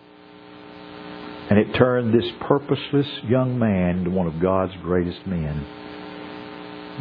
And 1.48 1.58
it 1.58 1.74
turned 1.74 2.12
this 2.12 2.30
purposeless 2.40 3.08
young 3.24 3.58
man 3.58 3.98
into 3.98 4.10
one 4.10 4.26
of 4.26 4.40
God's 4.40 4.74
greatest 4.82 5.26
men. 5.26 5.64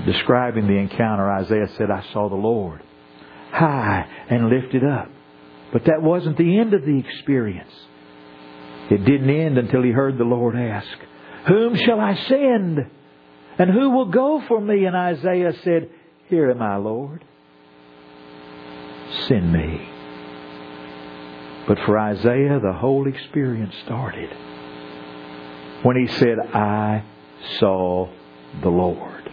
Describing 0.05 0.67
the 0.67 0.77
encounter, 0.77 1.31
Isaiah 1.31 1.69
said, 1.77 1.89
I 1.89 2.05
saw 2.11 2.29
the 2.29 2.35
Lord 2.35 2.81
high 3.55 4.07
and 4.29 4.49
lifted 4.49 4.83
up. 4.83 5.09
But 5.71 5.85
that 5.85 6.01
wasn't 6.01 6.37
the 6.37 6.59
end 6.59 6.73
of 6.73 6.81
the 6.83 6.99
experience. 6.99 7.71
It 8.91 9.03
didn't 9.03 9.29
end 9.29 9.57
until 9.57 9.81
he 9.81 9.91
heard 9.91 10.17
the 10.17 10.23
Lord 10.23 10.55
ask, 10.55 10.87
Whom 11.47 11.75
shall 11.75 11.99
I 11.99 12.15
send? 12.27 12.79
And 13.57 13.71
who 13.71 13.89
will 13.91 14.11
go 14.11 14.43
for 14.47 14.59
me? 14.59 14.85
And 14.85 14.95
Isaiah 14.95 15.53
said, 15.63 15.89
Here 16.27 16.51
am 16.51 16.61
I, 16.61 16.75
Lord. 16.77 17.23
Send 19.27 19.51
me. 19.51 19.89
But 21.67 21.79
for 21.79 21.97
Isaiah, 21.97 22.59
the 22.59 22.73
whole 22.73 23.07
experience 23.07 23.73
started 23.85 24.29
when 25.83 25.95
he 25.95 26.07
said, 26.07 26.37
I 26.53 27.03
saw 27.59 28.09
the 28.61 28.69
Lord. 28.69 29.31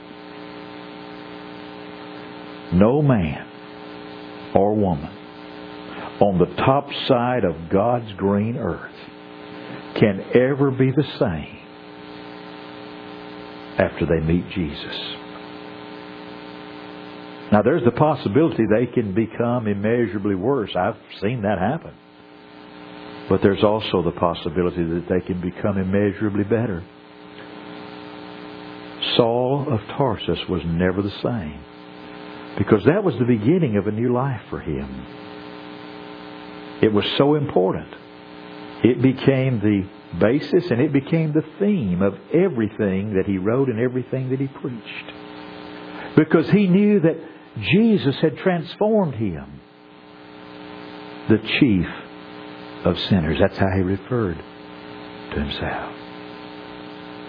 No 2.73 3.03
man 3.03 3.49
or 4.55 4.75
woman 4.75 5.11
on 6.21 6.39
the 6.39 6.55
top 6.57 6.89
side 7.07 7.45
of 7.45 7.69
God's 7.71 8.13
green 8.15 8.57
earth 8.57 8.95
can 9.97 10.25
ever 10.35 10.71
be 10.71 10.91
the 10.91 11.07
same 11.19 11.59
after 13.79 14.07
they 14.07 14.21
meet 14.21 14.49
Jesus. 14.51 15.22
Now, 17.53 17.61
there's 17.61 17.85
the 17.85 17.91
possibility 17.91 18.65
they 18.65 18.87
can 18.87 19.15
become 19.15 19.67
immeasurably 19.67 20.35
worse. 20.35 20.75
I've 20.75 20.97
seen 21.21 21.43
that 21.43 21.59
happen. 21.59 21.93
But 23.29 23.43
there's 23.43 23.63
also 23.63 24.03
the 24.03 24.13
possibility 24.13 24.83
that 24.83 25.07
they 25.09 25.21
can 25.21 25.41
become 25.43 25.77
immeasurably 25.77 26.45
better. 26.45 26.83
Saul 29.17 29.67
of 29.71 29.81
Tarsus 29.99 30.39
was 30.49 30.63
never 30.65 31.03
the 31.03 31.13
same 31.23 31.61
because 32.57 32.85
that 32.87 33.05
was 33.05 33.15
the 33.19 33.25
beginning 33.25 33.77
of 33.77 33.87
a 33.87 33.93
new 33.93 34.13
life 34.13 34.41
for 34.49 34.61
him. 34.61 35.07
It 36.83 36.93
was 36.93 37.05
so 37.19 37.35
important. 37.35 37.89
It 38.85 39.03
became 39.03 39.61
the 39.61 39.87
basis 40.19 40.71
and 40.71 40.81
it 40.81 40.93
became 40.93 41.33
the 41.33 41.45
theme 41.59 42.03
of 42.03 42.15
everything 42.33 43.15
that 43.15 43.27
he 43.27 43.39
wrote 43.39 43.69
and 43.69 43.79
everything 43.79 44.31
that 44.31 44.41
he 44.41 44.49
preached. 44.49 45.13
Because 46.17 46.49
he 46.51 46.67
knew 46.67 47.01
that 47.01 47.17
Jesus 47.61 48.17
had 48.21 48.39
transformed 48.39 49.15
him, 49.15 49.61
the 51.29 51.39
chief 51.61 51.87
of 52.85 52.99
sinners. 53.09 53.39
That's 53.41 53.59
how 53.59 53.71
he 53.77 53.83
referred 53.83 54.37
to 55.35 55.41
himself. 55.41 55.95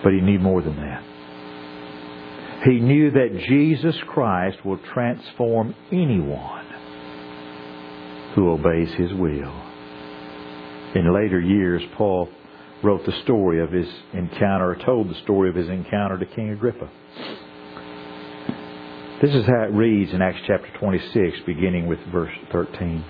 But 0.04 0.14
he 0.14 0.22
knew 0.22 0.40
more 0.40 0.62
than 0.62 0.76
that. 0.78 1.04
He 2.66 2.80
knew 2.80 3.12
that 3.12 3.46
Jesus 3.48 3.96
Christ 4.08 4.66
will 4.66 4.80
transform 4.94 5.76
anyone 5.92 6.66
who 8.36 8.52
obeys 8.52 8.94
his 8.94 9.14
will. 9.14 9.54
In 10.96 11.14
later 11.14 11.40
years, 11.40 11.82
Paul 11.96 12.30
wrote 12.82 13.06
the 13.06 13.22
story 13.24 13.62
of 13.62 13.72
his 13.72 13.88
encounter, 14.14 14.72
or 14.72 14.76
told 14.76 15.10
the 15.10 15.22
story 15.24 15.50
of 15.50 15.56
his 15.56 15.70
encounter 15.70 16.18
to 16.18 16.26
King 16.26 16.52
Agrippa. 16.52 16.90
This 19.24 19.36
is 19.36 19.46
how 19.46 19.62
it 19.64 19.72
reads 19.72 20.12
in 20.12 20.22
Acts 20.22 20.42
chapter 20.46 20.68
26, 20.80 21.46
beginning 21.46 21.88
with 21.88 22.00
verse 22.12 22.34
13. 22.52 23.06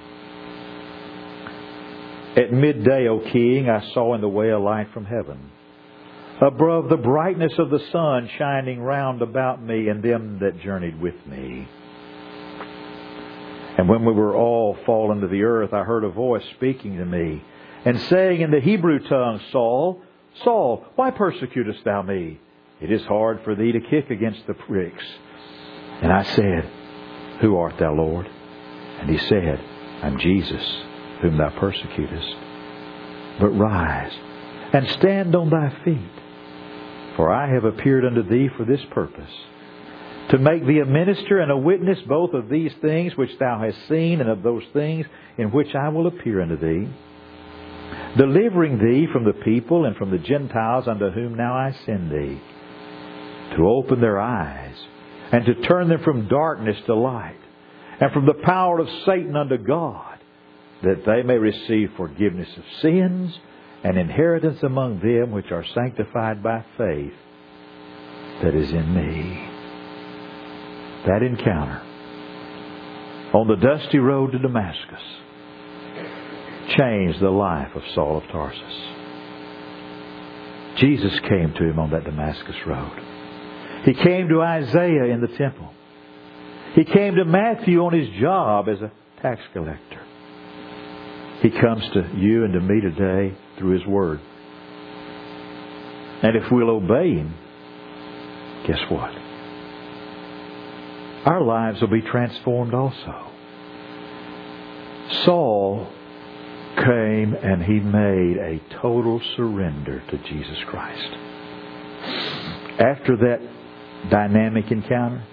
At 2.37 2.53
midday, 2.53 3.07
O 3.07 3.19
king, 3.31 3.67
I 3.67 3.83
saw 3.95 4.13
in 4.13 4.21
the 4.21 4.29
way 4.29 4.49
a 4.49 4.59
light 4.59 4.93
from 4.93 5.05
heaven, 5.05 5.49
above 6.39 6.89
the 6.89 6.97
brightness 6.97 7.53
of 7.57 7.71
the 7.71 7.83
sun 7.91 8.29
shining 8.37 8.79
round 8.79 9.23
about 9.23 9.63
me 9.63 9.87
and 9.87 10.03
them 10.03 10.37
that 10.41 10.61
journeyed 10.61 11.01
with 11.01 11.15
me. 11.25 11.67
And 13.79 13.89
when 13.89 14.05
we 14.05 14.13
were 14.13 14.35
all 14.35 14.77
fallen 14.85 15.19
to 15.21 15.27
the 15.27 15.41
earth, 15.41 15.73
I 15.73 15.81
heard 15.81 16.03
a 16.03 16.11
voice 16.11 16.45
speaking 16.57 16.97
to 16.97 17.05
me, 17.05 17.43
and 17.85 17.99
saying 18.01 18.39
in 18.39 18.51
the 18.51 18.61
Hebrew 18.61 18.99
tongue, 18.99 19.41
Saul, 19.51 20.03
Saul, 20.43 20.85
why 20.93 21.09
persecutest 21.09 21.83
thou 21.83 22.03
me? 22.03 22.39
It 22.81 22.91
is 22.91 23.01
hard 23.05 23.39
for 23.43 23.55
thee 23.55 23.71
to 23.71 23.79
kick 23.79 24.11
against 24.11 24.45
the 24.45 24.53
pricks. 24.53 25.03
And 26.01 26.11
I 26.11 26.23
said, 26.23 26.69
Who 27.41 27.57
art 27.57 27.77
thou, 27.77 27.93
Lord? 27.93 28.27
And 28.99 29.09
he 29.09 29.17
said, 29.17 29.59
I'm 30.01 30.19
Jesus 30.19 30.83
whom 31.21 31.37
thou 31.37 31.49
persecutest. 31.59 32.35
But 33.39 33.49
rise 33.49 34.11
and 34.73 34.87
stand 34.89 35.35
on 35.35 35.49
thy 35.49 35.73
feet, 35.85 37.15
for 37.15 37.31
I 37.31 37.53
have 37.53 37.63
appeared 37.63 38.05
unto 38.05 38.23
thee 38.23 38.49
for 38.57 38.65
this 38.65 38.81
purpose, 38.91 39.31
to 40.29 40.37
make 40.37 40.65
thee 40.65 40.79
a 40.79 40.85
minister 40.85 41.39
and 41.39 41.51
a 41.51 41.57
witness 41.57 41.99
both 42.07 42.33
of 42.33 42.49
these 42.49 42.73
things 42.81 43.15
which 43.15 43.37
thou 43.39 43.59
hast 43.59 43.87
seen 43.87 44.19
and 44.19 44.29
of 44.29 44.43
those 44.43 44.63
things 44.73 45.05
in 45.37 45.51
which 45.51 45.73
I 45.75 45.89
will 45.89 46.07
appear 46.07 46.41
unto 46.41 46.57
thee, 46.57 46.89
delivering 48.17 48.79
thee 48.79 49.07
from 49.11 49.25
the 49.25 49.33
people 49.33 49.85
and 49.85 49.95
from 49.95 50.11
the 50.11 50.17
Gentiles 50.17 50.87
unto 50.87 51.09
whom 51.11 51.35
now 51.35 51.53
I 51.53 51.75
send 51.85 52.11
thee, 52.11 52.41
to 53.55 53.67
open 53.67 54.01
their 54.01 54.19
eyes 54.19 54.75
and 55.33 55.45
to 55.45 55.55
turn 55.67 55.89
them 55.89 56.03
from 56.03 56.27
darkness 56.27 56.77
to 56.85 56.93
light 56.93 57.39
and 57.99 58.11
from 58.11 58.27
the 58.27 58.35
power 58.35 58.77
of 58.77 58.87
Satan 59.03 59.35
unto 59.35 59.57
God, 59.57 60.19
that 60.83 61.03
they 61.07 61.23
may 61.23 61.37
receive 61.37 61.89
forgiveness 61.97 62.49
of 62.55 62.63
sins 62.83 63.35
and 63.83 63.97
inheritance 63.97 64.59
among 64.61 64.99
them 64.99 65.31
which 65.31 65.51
are 65.51 65.65
sanctified 65.73 66.43
by 66.43 66.63
faith 66.77 67.13
that 68.43 68.53
is 68.53 68.69
in 68.69 68.93
me. 68.93 69.49
That 71.07 71.23
encounter 71.23 71.81
on 73.33 73.47
the 73.47 73.55
dusty 73.55 73.97
road 73.97 74.33
to 74.33 74.39
Damascus 74.39 75.01
changed 76.77 77.19
the 77.19 77.31
life 77.31 77.75
of 77.75 77.81
Saul 77.95 78.17
of 78.19 78.23
Tarsus. 78.31 78.61
Jesus 80.77 81.19
came 81.21 81.53
to 81.57 81.69
him 81.69 81.79
on 81.79 81.89
that 81.89 82.03
Damascus 82.03 82.55
road. 82.67 83.12
He 83.83 83.93
came 83.93 84.29
to 84.29 84.41
Isaiah 84.41 85.05
in 85.05 85.21
the 85.21 85.27
temple. 85.37 85.69
He 86.75 86.85
came 86.85 87.15
to 87.15 87.25
Matthew 87.25 87.83
on 87.83 87.93
his 87.93 88.09
job 88.19 88.67
as 88.69 88.81
a 88.81 88.91
tax 89.21 89.41
collector. 89.53 90.01
He 91.41 91.49
comes 91.49 91.83
to 91.93 92.09
you 92.15 92.45
and 92.45 92.53
to 92.53 92.61
me 92.61 92.79
today 92.79 93.37
through 93.57 93.77
His 93.77 93.85
Word. 93.85 94.21
And 96.23 96.37
if 96.37 96.49
we'll 96.49 96.69
obey 96.69 97.15
Him, 97.15 97.33
guess 98.65 98.79
what? 98.89 99.11
Our 101.25 101.41
lives 101.41 101.81
will 101.81 101.89
be 101.89 102.01
transformed 102.01 102.73
also. 102.73 103.29
Saul 105.25 105.91
came 106.77 107.33
and 107.33 107.61
he 107.61 107.79
made 107.79 108.37
a 108.37 108.61
total 108.81 109.21
surrender 109.35 110.01
to 110.09 110.17
Jesus 110.17 110.57
Christ. 110.67 111.13
After 112.79 113.17
that 113.17 113.39
dynamic 114.09 114.71
encounter, 114.71 115.25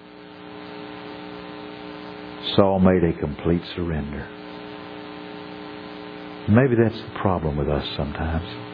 Saul 2.55 2.79
made 2.79 3.03
a 3.03 3.13
complete 3.19 3.61
surrender. 3.75 4.27
Maybe 6.49 6.75
that's 6.75 6.95
the 6.95 7.19
problem 7.19 7.55
with 7.55 7.69
us 7.69 7.85
sometimes. 7.95 8.67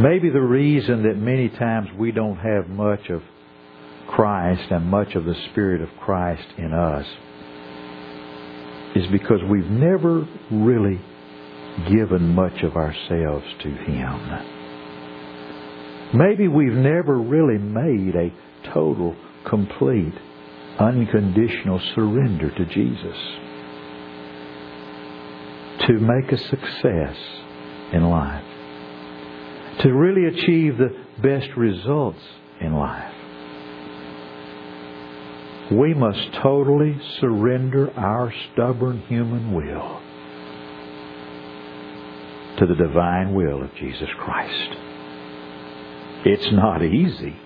Maybe 0.00 0.30
the 0.30 0.40
reason 0.40 1.02
that 1.04 1.16
many 1.16 1.48
times 1.48 1.88
we 1.98 2.12
don't 2.12 2.36
have 2.36 2.68
much 2.68 3.10
of 3.10 3.22
Christ 4.08 4.70
and 4.70 4.86
much 4.86 5.14
of 5.14 5.24
the 5.24 5.34
Spirit 5.50 5.80
of 5.80 5.88
Christ 6.00 6.46
in 6.58 6.72
us 6.72 7.06
is 8.96 9.06
because 9.10 9.40
we've 9.50 9.70
never 9.70 10.26
really 10.50 11.00
given 11.88 12.28
much 12.34 12.62
of 12.62 12.76
ourselves 12.76 13.44
to 13.62 13.68
Him. 13.68 14.63
Maybe 16.14 16.46
we've 16.46 16.72
never 16.72 17.18
really 17.18 17.58
made 17.58 18.14
a 18.14 18.32
total, 18.72 19.16
complete, 19.48 20.14
unconditional 20.78 21.80
surrender 21.96 22.50
to 22.50 22.64
Jesus 22.66 23.16
to 25.88 25.92
make 25.94 26.30
a 26.30 26.38
success 26.38 27.16
in 27.92 28.04
life, 28.08 28.44
to 29.80 29.92
really 29.92 30.26
achieve 30.26 30.78
the 30.78 30.96
best 31.20 31.48
results 31.56 32.20
in 32.60 32.74
life. 32.74 33.12
We 35.72 35.94
must 35.94 36.32
totally 36.42 36.96
surrender 37.20 37.90
our 37.98 38.32
stubborn 38.52 39.00
human 39.08 39.52
will 39.52 40.00
to 42.58 42.66
the 42.66 42.76
divine 42.76 43.34
will 43.34 43.64
of 43.64 43.74
Jesus 43.74 44.08
Christ. 44.18 44.83
It's 46.24 46.52
not 46.52 46.82
easy. 46.82 47.36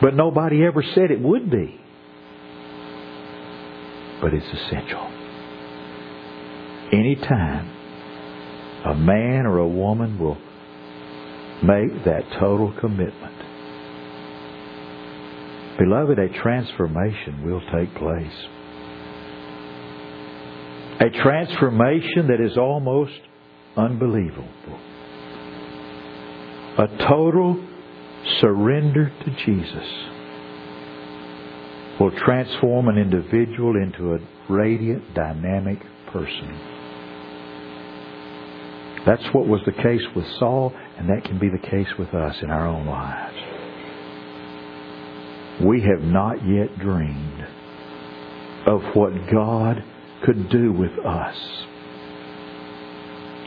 But 0.00 0.14
nobody 0.14 0.64
ever 0.64 0.82
said 0.94 1.10
it 1.10 1.20
would 1.20 1.50
be. 1.50 1.80
But 4.20 4.32
it's 4.32 4.46
essential. 4.46 5.06
Anytime 6.92 7.70
a 8.86 8.94
man 8.94 9.46
or 9.46 9.58
a 9.58 9.68
woman 9.68 10.18
will 10.18 10.38
make 11.62 12.04
that 12.04 12.24
total 12.38 12.72
commitment, 12.80 13.34
beloved, 15.78 16.18
a 16.18 16.28
transformation 16.40 17.44
will 17.44 17.60
take 17.72 17.94
place. 17.96 18.46
A 21.00 21.10
transformation 21.22 22.28
that 22.28 22.40
is 22.40 22.56
almost 22.56 23.20
unbelievable. 23.76 24.48
A 26.76 26.88
total 27.06 27.64
surrender 28.40 29.12
to 29.24 29.30
Jesus 29.46 29.88
will 32.00 32.10
transform 32.10 32.88
an 32.88 32.98
individual 32.98 33.76
into 33.76 34.14
a 34.14 34.18
radiant, 34.48 35.14
dynamic 35.14 35.78
person. 36.12 36.58
That's 39.06 39.22
what 39.32 39.46
was 39.46 39.60
the 39.66 39.72
case 39.72 40.02
with 40.16 40.26
Saul, 40.40 40.72
and 40.98 41.08
that 41.10 41.24
can 41.24 41.38
be 41.38 41.48
the 41.48 41.58
case 41.58 41.86
with 41.96 42.12
us 42.12 42.34
in 42.42 42.50
our 42.50 42.66
own 42.66 42.86
lives. 42.86 43.36
We 45.64 45.80
have 45.82 46.02
not 46.02 46.44
yet 46.44 46.76
dreamed 46.80 47.46
of 48.66 48.82
what 48.94 49.12
God 49.30 49.84
could 50.24 50.48
do 50.50 50.72
with 50.72 50.98
us 51.06 51.36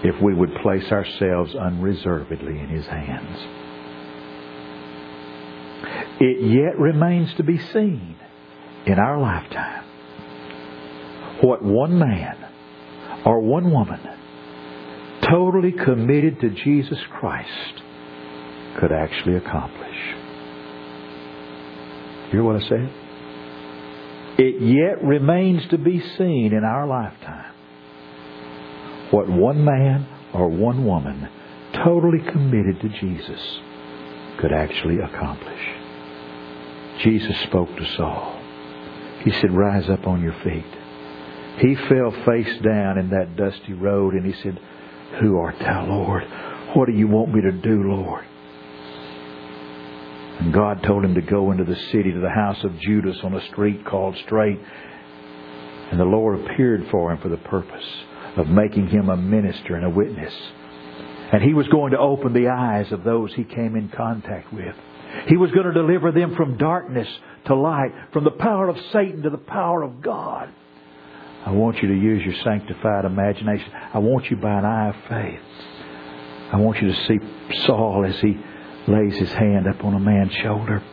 if 0.04 0.22
we 0.22 0.34
would 0.34 0.54
place 0.62 0.92
ourselves 0.92 1.56
unreservedly 1.56 2.60
in 2.60 2.70
His 2.70 2.86
hands. 2.86 3.40
It 6.20 6.42
yet 6.42 6.80
remains 6.80 7.34
to 7.36 7.44
be 7.44 7.58
seen 7.58 8.16
in 8.86 9.00
our 9.00 9.20
lifetime 9.20 9.84
what 11.42 11.64
one 11.64 12.00
man 12.00 12.38
or 13.26 13.42
one 13.42 13.72
woman 13.72 14.00
totally 15.30 15.72
committed 15.72 16.40
to 16.42 16.50
Jesus 16.50 17.00
Christ 17.20 17.82
could 18.80 18.92
actually 18.92 19.36
accomplish. 19.36 19.96
You 22.26 22.32
hear 22.32 22.44
what 22.44 22.64
I 22.64 22.68
said? 22.68 22.92
It 24.40 24.62
yet 24.62 25.04
remains 25.04 25.68
to 25.70 25.78
be 25.78 26.00
seen 26.18 26.54
in 26.54 26.64
our 26.64 26.88
lifetime 26.88 27.54
what 29.12 29.30
one 29.30 29.64
man 29.64 30.08
or 30.34 30.50
one 30.50 30.86
woman 30.86 31.30
totally 31.74 32.20
committed 32.32 32.80
to 32.82 32.90
Jesus 32.90 33.60
could 34.40 34.52
actually 34.52 35.00
accomplish. 35.00 35.62
Jesus 37.02 37.40
spoke 37.42 37.70
to 37.76 37.96
Saul. 37.96 38.40
He 39.24 39.32
said, 39.32 39.52
Rise 39.52 39.90
up 39.90 40.08
on 40.08 40.22
your 40.22 40.36
feet. 40.44 40.66
He 41.60 41.76
fell 41.76 42.12
face 42.26 42.62
down 42.62 42.98
in 42.98 43.10
that 43.10 43.36
dusty 43.36 43.74
road 43.74 44.14
and 44.14 44.26
he 44.26 44.34
said, 44.42 44.60
Who 45.20 45.38
art 45.38 45.58
thou, 45.60 45.86
Lord? 45.88 46.24
What 46.76 46.88
do 46.88 46.94
you 46.94 47.08
want 47.08 47.34
me 47.34 47.42
to 47.42 47.52
do, 47.52 47.84
Lord? 47.84 48.26
And 50.40 50.54
God 50.54 50.84
told 50.84 51.04
him 51.04 51.16
to 51.16 51.22
go 51.22 51.52
into 51.52 51.64
the 51.64 51.76
city 51.92 52.12
to 52.12 52.20
the 52.20 52.30
house 52.30 52.64
of 52.64 52.80
Judas 52.80 53.18
on 53.24 53.34
a 53.34 53.48
street 53.48 53.86
called 53.86 54.16
Straight. 54.26 54.60
And 55.92 56.00
the 56.00 56.06
Lord 56.06 56.40
appeared 56.42 56.88
for 56.92 57.12
him 57.12 57.18
for 57.20 57.30
the 57.30 57.38
purpose 57.38 57.86
of 58.38 58.48
making 58.48 58.88
him 58.88 59.10
a 59.10 59.18
minister 59.18 59.76
and 59.76 59.86
a 59.86 59.90
witness. 59.90 60.34
And 61.32 61.44
he 61.44 61.54
was 61.54 61.68
going 61.68 61.92
to 61.92 62.00
open 62.00 62.34
the 62.34 62.48
eyes 62.50 62.92
of 62.92 63.04
those 63.04 63.34
he 63.34 63.44
came 63.44 63.76
in 63.76 63.90
contact 63.90 64.54
with. 64.54 64.76
He 65.28 65.36
was 65.38 65.52
going 65.52 65.66
to 65.66 65.74
deliver 65.74 66.12
them 66.12 66.36
from 66.36 66.58
darkness 66.58 67.08
to 67.46 67.56
light, 67.56 67.92
from 68.14 68.24
the 68.24 68.32
power 68.32 68.70
of 68.70 68.78
Satan 68.94 69.24
to 69.24 69.30
the 69.30 69.38
power 69.38 69.84
of 69.84 70.02
God. 70.02 70.50
I 71.46 71.52
want 71.52 71.82
you 71.82 71.88
to 71.90 71.96
use 71.96 72.24
your 72.24 72.36
sanctified 72.44 73.06
imagination. 73.06 73.72
I 73.94 74.00
want 74.00 74.30
you 74.30 74.38
by 74.38 74.60
an 74.60 74.66
eye 74.66 74.90
of 74.90 74.96
faith. 75.10 75.40
I 76.52 76.58
want 76.58 76.82
you 76.82 76.92
to 76.92 77.06
see 77.08 77.20
Saul 77.66 78.06
as 78.06 78.20
he 78.20 78.38
lays 78.88 79.18
his 79.18 79.32
hand 79.32 79.68
up 79.68 79.84
on 79.84 79.94
a 79.94 80.00
man's 80.00 80.34
shoulder. 80.34 80.84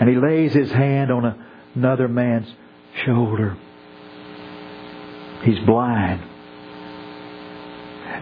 And 0.00 0.08
he 0.08 0.16
lays 0.16 0.52
his 0.52 0.70
hand 0.70 1.10
on 1.10 1.44
another 1.74 2.08
man's 2.08 2.52
shoulder. 3.04 3.56
He's 5.44 5.58
blind. 5.60 6.22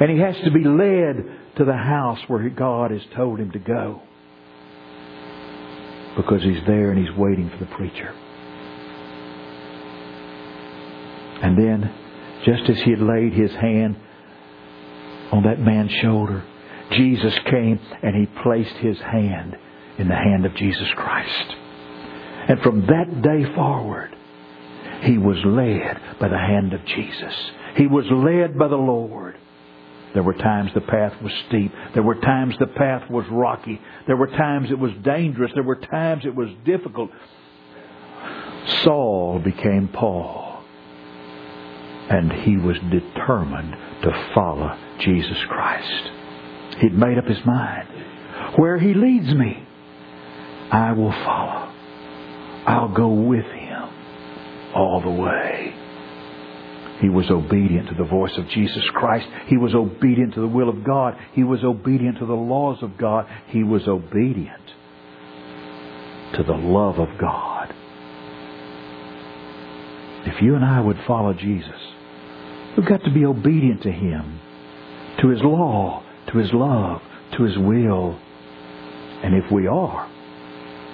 And 0.00 0.10
he 0.10 0.18
has 0.18 0.36
to 0.44 0.50
be 0.50 0.64
led 0.64 1.38
to 1.56 1.64
the 1.64 1.76
house 1.76 2.18
where 2.26 2.48
God 2.48 2.90
has 2.90 3.02
told 3.14 3.38
him 3.38 3.52
to 3.52 3.58
go. 3.58 4.02
Because 6.16 6.42
he's 6.42 6.62
there 6.66 6.90
and 6.90 6.98
he's 6.98 7.16
waiting 7.16 7.50
for 7.50 7.58
the 7.58 7.70
preacher. 7.76 8.12
And 11.42 11.58
then, 11.58 11.92
just 12.44 12.68
as 12.68 12.80
he 12.82 12.90
had 12.90 13.00
laid 13.00 13.32
his 13.32 13.52
hand 13.52 13.96
on 15.30 15.44
that 15.44 15.60
man's 15.60 15.92
shoulder, 15.92 16.44
Jesus 16.92 17.34
came 17.50 17.80
and 18.02 18.14
he 18.14 18.42
placed 18.42 18.74
his 18.76 18.98
hand 18.98 19.56
in 19.98 20.08
the 20.08 20.14
hand 20.14 20.44
of 20.46 20.54
Jesus 20.54 20.88
Christ. 20.96 21.54
And 22.48 22.60
from 22.60 22.86
that 22.86 23.22
day 23.22 23.54
forward, 23.54 24.16
he 25.02 25.18
was 25.18 25.36
led 25.44 26.00
by 26.20 26.28
the 26.28 26.38
hand 26.38 26.72
of 26.72 26.84
Jesus. 26.84 27.34
He 27.76 27.86
was 27.86 28.04
led 28.10 28.56
by 28.56 28.68
the 28.68 28.76
Lord. 28.76 29.36
There 30.14 30.22
were 30.22 30.34
times 30.34 30.70
the 30.74 30.80
path 30.80 31.20
was 31.22 31.32
steep. 31.48 31.72
There 31.94 32.02
were 32.02 32.20
times 32.20 32.54
the 32.58 32.66
path 32.66 33.10
was 33.10 33.24
rocky. 33.30 33.80
There 34.06 34.16
were 34.16 34.28
times 34.28 34.70
it 34.70 34.78
was 34.78 34.92
dangerous. 35.02 35.50
There 35.54 35.62
were 35.64 35.76
times 35.76 36.24
it 36.24 36.34
was 36.34 36.50
difficult. 36.64 37.10
Saul 38.84 39.40
became 39.40 39.88
Paul. 39.88 40.62
And 42.10 42.30
he 42.30 42.56
was 42.56 42.76
determined 42.90 43.72
to 44.02 44.30
follow 44.34 44.78
Jesus 45.00 45.38
Christ. 45.48 46.10
He'd 46.78 46.94
made 46.94 47.18
up 47.18 47.26
his 47.26 47.44
mind. 47.44 47.88
Where 48.56 48.78
he 48.78 48.92
leads 48.94 49.34
me, 49.34 49.66
I 50.70 50.92
will 50.92 51.12
follow. 51.12 51.72
I'll 52.66 52.94
go 52.94 53.08
with 53.08 53.46
him 53.46 53.71
all 54.74 55.00
the 55.00 55.10
way. 55.10 55.74
He 57.00 57.08
was 57.08 57.28
obedient 57.30 57.88
to 57.88 57.94
the 57.96 58.08
voice 58.08 58.32
of 58.38 58.48
Jesus 58.48 58.84
Christ. 58.94 59.26
He 59.48 59.56
was 59.56 59.74
obedient 59.74 60.34
to 60.34 60.40
the 60.40 60.46
will 60.46 60.68
of 60.68 60.84
God. 60.84 61.16
He 61.32 61.42
was 61.42 61.64
obedient 61.64 62.18
to 62.18 62.26
the 62.26 62.32
laws 62.32 62.78
of 62.80 62.96
God. 62.96 63.26
He 63.48 63.64
was 63.64 63.88
obedient 63.88 64.62
to 66.36 66.44
the 66.44 66.52
love 66.52 67.00
of 67.00 67.08
God. 67.18 67.74
If 70.24 70.40
you 70.40 70.54
and 70.54 70.64
I 70.64 70.80
would 70.80 70.98
follow 71.04 71.34
Jesus, 71.34 71.80
we've 72.76 72.88
got 72.88 73.02
to 73.02 73.12
be 73.12 73.24
obedient 73.24 73.82
to 73.82 73.90
Him, 73.90 74.38
to 75.20 75.28
His 75.28 75.40
law, 75.42 76.04
to 76.28 76.38
His 76.38 76.52
love, 76.52 77.02
to 77.36 77.42
His 77.42 77.58
will. 77.58 78.16
And 79.24 79.34
if 79.34 79.50
we 79.50 79.66
are, 79.66 80.08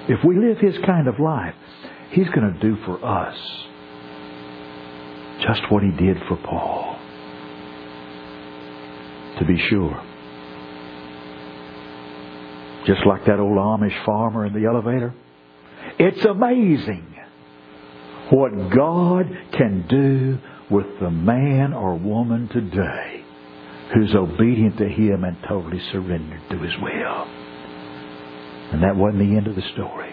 if 0.09 0.25
we 0.25 0.39
live 0.39 0.57
His 0.57 0.75
kind 0.87 1.07
of 1.07 1.21
life, 1.21 1.55
He's 2.13 2.29
going 2.31 2.51
to 2.51 2.61
do 2.61 2.79
for 2.87 3.05
us 3.05 3.37
just 5.47 5.71
what 5.71 5.83
He 5.83 5.91
did 5.91 6.17
for 6.29 6.37
Paul. 6.37 6.99
To 9.39 9.45
be 9.45 9.59
sure. 9.69 10.03
Just 12.87 13.07
like 13.07 13.25
that 13.27 13.39
old 13.39 13.57
Amish 13.57 14.05
farmer 14.05 14.47
in 14.47 14.53
the 14.53 14.67
elevator. 14.67 15.15
It's 15.99 16.25
amazing 16.25 17.15
what 18.31 18.71
God 18.71 19.27
can 19.53 19.87
do 19.89 20.39
with 20.71 20.87
the 21.01 21.11
man 21.11 21.73
or 21.73 21.97
woman 21.97 22.49
today 22.49 23.25
who's 23.95 24.15
obedient 24.15 24.77
to 24.79 24.89
Him 24.89 25.25
and 25.25 25.37
totally 25.49 25.81
surrendered 25.93 26.43
to 26.51 26.59
His 26.59 26.73
will. 26.81 27.27
And 28.73 28.83
that 28.83 28.97
wasn't 28.97 29.21
the 29.21 29.37
end 29.37 29.47
of 29.47 29.55
the 29.55 29.63
story. 29.73 30.13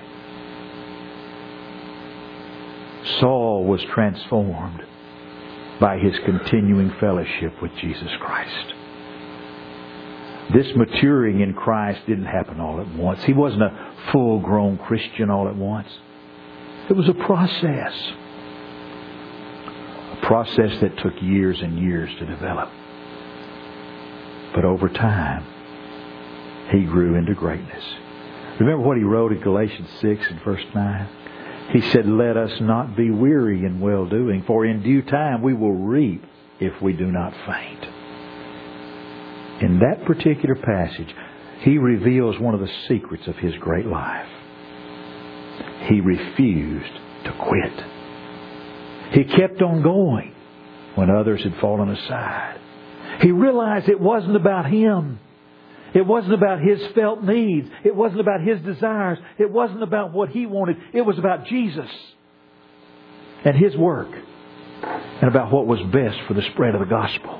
Saul 3.19 3.65
was 3.65 3.83
transformed 3.93 4.81
by 5.79 5.97
his 5.97 6.13
continuing 6.25 6.91
fellowship 6.99 7.61
with 7.61 7.71
Jesus 7.77 8.11
Christ. 8.19 8.73
This 10.53 10.67
maturing 10.75 11.41
in 11.41 11.53
Christ 11.53 12.01
didn't 12.05 12.25
happen 12.25 12.59
all 12.59 12.79
at 12.79 12.87
once. 12.95 13.23
He 13.23 13.33
wasn't 13.33 13.63
a 13.63 13.93
full 14.11 14.39
grown 14.39 14.77
Christian 14.77 15.29
all 15.29 15.47
at 15.47 15.55
once. 15.55 15.89
It 16.89 16.93
was 16.93 17.09
a 17.09 17.13
process. 17.13 17.93
A 20.11 20.19
process 20.21 20.79
that 20.81 20.97
took 20.99 21.13
years 21.21 21.59
and 21.61 21.79
years 21.79 22.09
to 22.19 22.25
develop. 22.25 22.69
But 24.53 24.65
over 24.65 24.87
time, 24.87 25.45
he 26.71 26.83
grew 26.83 27.15
into 27.15 27.33
greatness. 27.33 27.83
Remember 28.59 28.85
what 28.85 28.97
he 28.97 29.03
wrote 29.03 29.31
in 29.31 29.41
Galatians 29.41 29.89
6 29.99 30.27
and 30.29 30.41
verse 30.43 30.63
9? 30.73 31.09
He 31.71 31.81
said, 31.91 32.05
Let 32.05 32.37
us 32.37 32.51
not 32.61 32.95
be 32.95 33.09
weary 33.11 33.65
in 33.65 33.79
well 33.79 34.05
doing, 34.05 34.43
for 34.45 34.65
in 34.65 34.83
due 34.83 35.01
time 35.01 35.41
we 35.41 35.53
will 35.53 35.73
reap 35.73 36.23
if 36.59 36.81
we 36.81 36.93
do 36.93 37.11
not 37.11 37.33
faint. 37.45 37.85
In 39.61 39.79
that 39.79 40.05
particular 40.05 40.55
passage, 40.55 41.13
he 41.61 41.77
reveals 41.77 42.39
one 42.39 42.53
of 42.53 42.59
the 42.59 42.71
secrets 42.87 43.27
of 43.27 43.35
his 43.37 43.55
great 43.57 43.85
life. 43.85 44.27
He 45.87 46.01
refused 46.01 46.93
to 47.23 47.33
quit. 47.39 47.83
He 49.13 49.23
kept 49.23 49.61
on 49.61 49.81
going 49.81 50.33
when 50.95 51.09
others 51.09 51.43
had 51.43 51.55
fallen 51.57 51.89
aside. 51.89 52.59
He 53.21 53.31
realized 53.31 53.87
it 53.87 53.99
wasn't 53.99 54.35
about 54.35 54.65
him. 54.65 55.19
It 55.95 56.05
wasn't 56.05 56.33
about 56.33 56.59
his 56.59 56.79
felt 56.93 57.23
needs. 57.23 57.69
It 57.85 57.95
wasn't 57.95 58.19
about 58.19 58.41
his 58.41 58.59
desires. 58.59 59.17
It 59.39 59.49
wasn't 59.49 59.81
about 59.81 60.11
what 60.11 60.29
he 60.29 60.45
wanted. 60.45 60.75
It 60.93 61.01
was 61.01 61.17
about 61.17 61.45
Jesus 61.45 61.89
and 63.45 63.55
his 63.55 63.77
work 63.77 64.09
and 64.83 65.29
about 65.29 65.53
what 65.53 65.65
was 65.67 65.79
best 65.93 66.17
for 66.27 66.33
the 66.33 66.41
spread 66.51 66.75
of 66.75 66.81
the 66.81 66.85
gospel. 66.85 67.39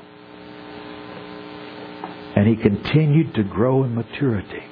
And 2.34 2.48
he 2.48 2.56
continued 2.56 3.34
to 3.34 3.42
grow 3.42 3.84
in 3.84 3.94
maturity 3.94 4.62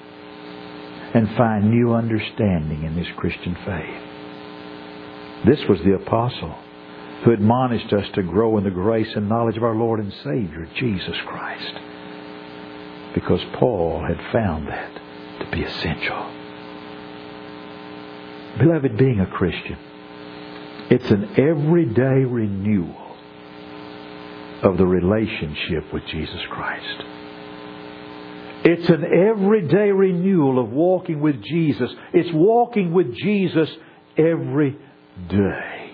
and 1.12 1.28
find 1.36 1.70
new 1.70 1.92
understanding 1.92 2.84
in 2.84 2.94
his 2.94 3.08
Christian 3.18 3.54
faith. 3.66 4.02
This 5.46 5.60
was 5.68 5.78
the 5.84 5.96
apostle 5.96 6.54
who 7.24 7.32
admonished 7.32 7.92
us 7.92 8.06
to 8.14 8.22
grow 8.22 8.56
in 8.56 8.64
the 8.64 8.70
grace 8.70 9.14
and 9.14 9.28
knowledge 9.28 9.58
of 9.58 9.62
our 9.62 9.74
Lord 9.74 10.00
and 10.00 10.12
Savior, 10.24 10.66
Jesus 10.74 11.16
Christ 11.26 11.74
because 13.14 13.40
Paul 13.54 14.04
had 14.06 14.20
found 14.32 14.68
that 14.68 14.94
to 15.40 15.50
be 15.50 15.62
essential. 15.62 16.30
Beloved, 18.58 18.96
being 18.96 19.20
a 19.20 19.26
Christian, 19.26 19.78
it's 20.90 21.10
an 21.10 21.30
everyday 21.38 22.24
renewal 22.24 23.16
of 24.62 24.76
the 24.78 24.86
relationship 24.86 25.92
with 25.92 26.04
Jesus 26.06 26.40
Christ. 26.50 27.04
It's 28.64 28.88
an 28.88 29.04
everyday 29.04 29.90
renewal 29.90 30.58
of 30.58 30.70
walking 30.70 31.20
with 31.20 31.42
Jesus. 31.42 31.90
It's 32.12 32.30
walking 32.32 32.92
with 32.92 33.14
Jesus 33.14 33.68
every 34.16 34.78
day. 35.28 35.90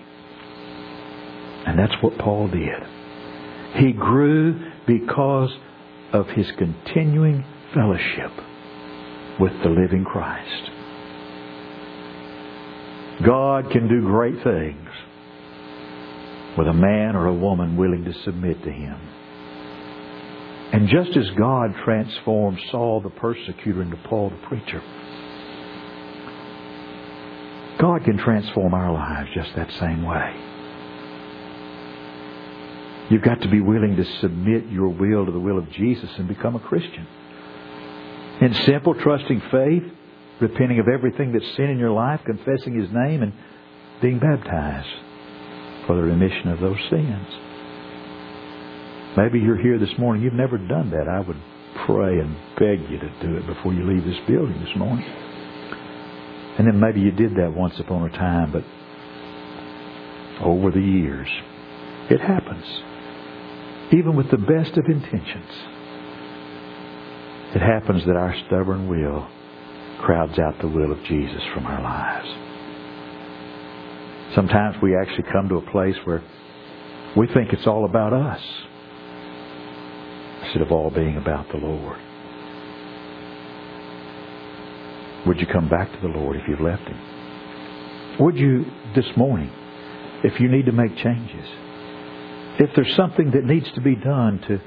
And 1.65 1.77
that's 1.77 1.93
what 2.01 2.17
Paul 2.17 2.47
did. 2.47 2.81
He 3.75 3.91
grew 3.91 4.71
because 4.87 5.49
of 6.13 6.27
his 6.27 6.45
continuing 6.57 7.45
fellowship 7.73 8.31
with 9.39 9.53
the 9.63 9.69
living 9.69 10.03
Christ. 10.03 10.69
God 13.25 13.71
can 13.71 13.87
do 13.87 14.01
great 14.01 14.43
things 14.43 14.89
with 16.57 16.67
a 16.67 16.73
man 16.73 17.15
or 17.15 17.27
a 17.27 17.33
woman 17.33 17.77
willing 17.77 18.03
to 18.03 18.13
submit 18.23 18.61
to 18.63 18.71
him. 18.71 18.99
And 20.73 20.87
just 20.89 21.15
as 21.17 21.29
God 21.37 21.71
transformed 21.83 22.59
Saul 22.71 23.01
the 23.01 23.09
persecutor 23.09 23.81
into 23.81 23.97
Paul 24.07 24.29
the 24.29 24.47
preacher, 24.47 24.81
God 27.79 28.03
can 28.05 28.17
transform 28.17 28.73
our 28.73 28.91
lives 28.91 29.29
just 29.33 29.49
that 29.55 29.69
same 29.79 30.03
way. 30.03 30.50
You've 33.11 33.23
got 33.23 33.41
to 33.41 33.49
be 33.49 33.59
willing 33.59 33.97
to 33.97 34.05
submit 34.21 34.67
your 34.67 34.87
will 34.87 35.25
to 35.25 35.33
the 35.33 35.39
will 35.39 35.57
of 35.57 35.69
Jesus 35.71 36.09
and 36.17 36.29
become 36.29 36.55
a 36.55 36.61
Christian. 36.61 37.05
In 38.39 38.53
simple, 38.65 38.95
trusting 38.95 39.41
faith, 39.51 39.83
repenting 40.39 40.79
of 40.79 40.87
everything 40.87 41.33
that's 41.33 41.57
sin 41.57 41.65
in 41.65 41.77
your 41.77 41.91
life, 41.91 42.21
confessing 42.25 42.73
His 42.73 42.89
name, 42.89 43.21
and 43.21 43.33
being 44.01 44.17
baptized 44.17 44.87
for 45.85 45.97
the 45.97 46.03
remission 46.03 46.51
of 46.51 46.61
those 46.61 46.77
sins. 46.89 47.27
Maybe 49.17 49.39
you're 49.39 49.61
here 49.61 49.77
this 49.77 49.97
morning, 49.99 50.23
you've 50.23 50.31
never 50.31 50.57
done 50.57 50.91
that. 50.91 51.09
I 51.09 51.19
would 51.19 51.41
pray 51.85 52.17
and 52.17 52.33
beg 52.57 52.89
you 52.89 52.97
to 52.97 53.11
do 53.21 53.35
it 53.35 53.45
before 53.45 53.73
you 53.73 53.83
leave 53.83 54.05
this 54.05 54.25
building 54.25 54.57
this 54.63 54.77
morning. 54.77 55.05
And 56.57 56.65
then 56.65 56.79
maybe 56.79 57.01
you 57.01 57.11
did 57.11 57.35
that 57.35 57.53
once 57.53 57.77
upon 57.77 58.09
a 58.09 58.17
time, 58.17 58.53
but 58.53 58.63
over 60.41 60.71
the 60.71 60.79
years, 60.79 61.27
it 62.09 62.21
happens 62.21 62.65
even 63.93 64.15
with 64.15 64.31
the 64.31 64.37
best 64.37 64.77
of 64.77 64.85
intentions, 64.85 65.51
it 67.53 67.61
happens 67.61 68.05
that 68.05 68.15
our 68.15 68.33
stubborn 68.47 68.87
will 68.87 69.27
crowds 69.99 70.39
out 70.39 70.59
the 70.61 70.67
will 70.67 70.91
of 70.91 71.03
Jesus 71.03 71.41
from 71.53 71.65
our 71.65 71.81
lives. 71.81 72.27
Sometimes 74.35 74.77
we 74.81 74.95
actually 74.95 75.29
come 75.31 75.49
to 75.49 75.55
a 75.55 75.71
place 75.71 75.95
where 76.05 76.23
we 77.17 77.27
think 77.27 77.51
it's 77.51 77.67
all 77.67 77.83
about 77.85 78.13
us 78.13 78.41
instead 80.43 80.61
of 80.61 80.71
all 80.71 80.89
being 80.89 81.17
about 81.17 81.47
the 81.49 81.57
Lord. 81.57 81.99
Would 85.27 85.39
you 85.39 85.47
come 85.47 85.69
back 85.69 85.91
to 85.91 85.99
the 86.01 86.07
Lord 86.07 86.37
if 86.37 86.43
you've 86.47 86.61
left 86.61 86.83
Him? 86.87 88.17
Would 88.21 88.37
you 88.37 88.65
this 88.95 89.05
morning, 89.17 89.51
if 90.23 90.39
you 90.39 90.47
need 90.47 90.65
to 90.65 90.71
make 90.71 90.95
changes? 90.97 91.47
If 92.61 92.69
there's 92.75 92.95
something 92.95 93.31
that 93.31 93.43
needs 93.43 93.65
to 93.73 93.81
be 93.81 93.95
done 93.95 94.39
to 94.47 94.61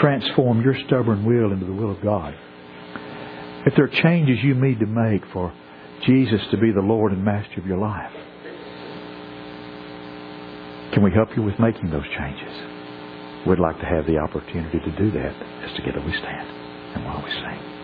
transform 0.00 0.62
your 0.62 0.74
stubborn 0.86 1.24
will 1.24 1.52
into 1.52 1.64
the 1.64 1.72
will 1.72 1.92
of 1.92 2.02
God, 2.02 2.34
if 3.66 3.74
there 3.76 3.84
are 3.84 4.02
changes 4.02 4.42
you 4.42 4.54
need 4.54 4.80
to 4.80 4.86
make 4.86 5.22
for 5.32 5.52
Jesus 6.06 6.40
to 6.50 6.56
be 6.56 6.72
the 6.72 6.80
Lord 6.80 7.12
and 7.12 7.24
Master 7.24 7.60
of 7.60 7.66
your 7.66 7.78
life, 7.78 8.10
can 10.92 11.04
we 11.04 11.12
help 11.12 11.28
you 11.36 11.42
with 11.42 11.56
making 11.60 11.90
those 11.90 12.06
changes? 12.18 13.46
We'd 13.46 13.60
like 13.60 13.78
to 13.78 13.86
have 13.86 14.06
the 14.06 14.18
opportunity 14.18 14.80
to 14.80 14.96
do 14.98 15.12
that 15.12 15.34
as 15.62 15.76
together 15.76 16.02
we 16.04 16.12
stand 16.12 16.48
and 16.96 17.04
while 17.04 17.22
we 17.22 17.30
sing. 17.30 17.79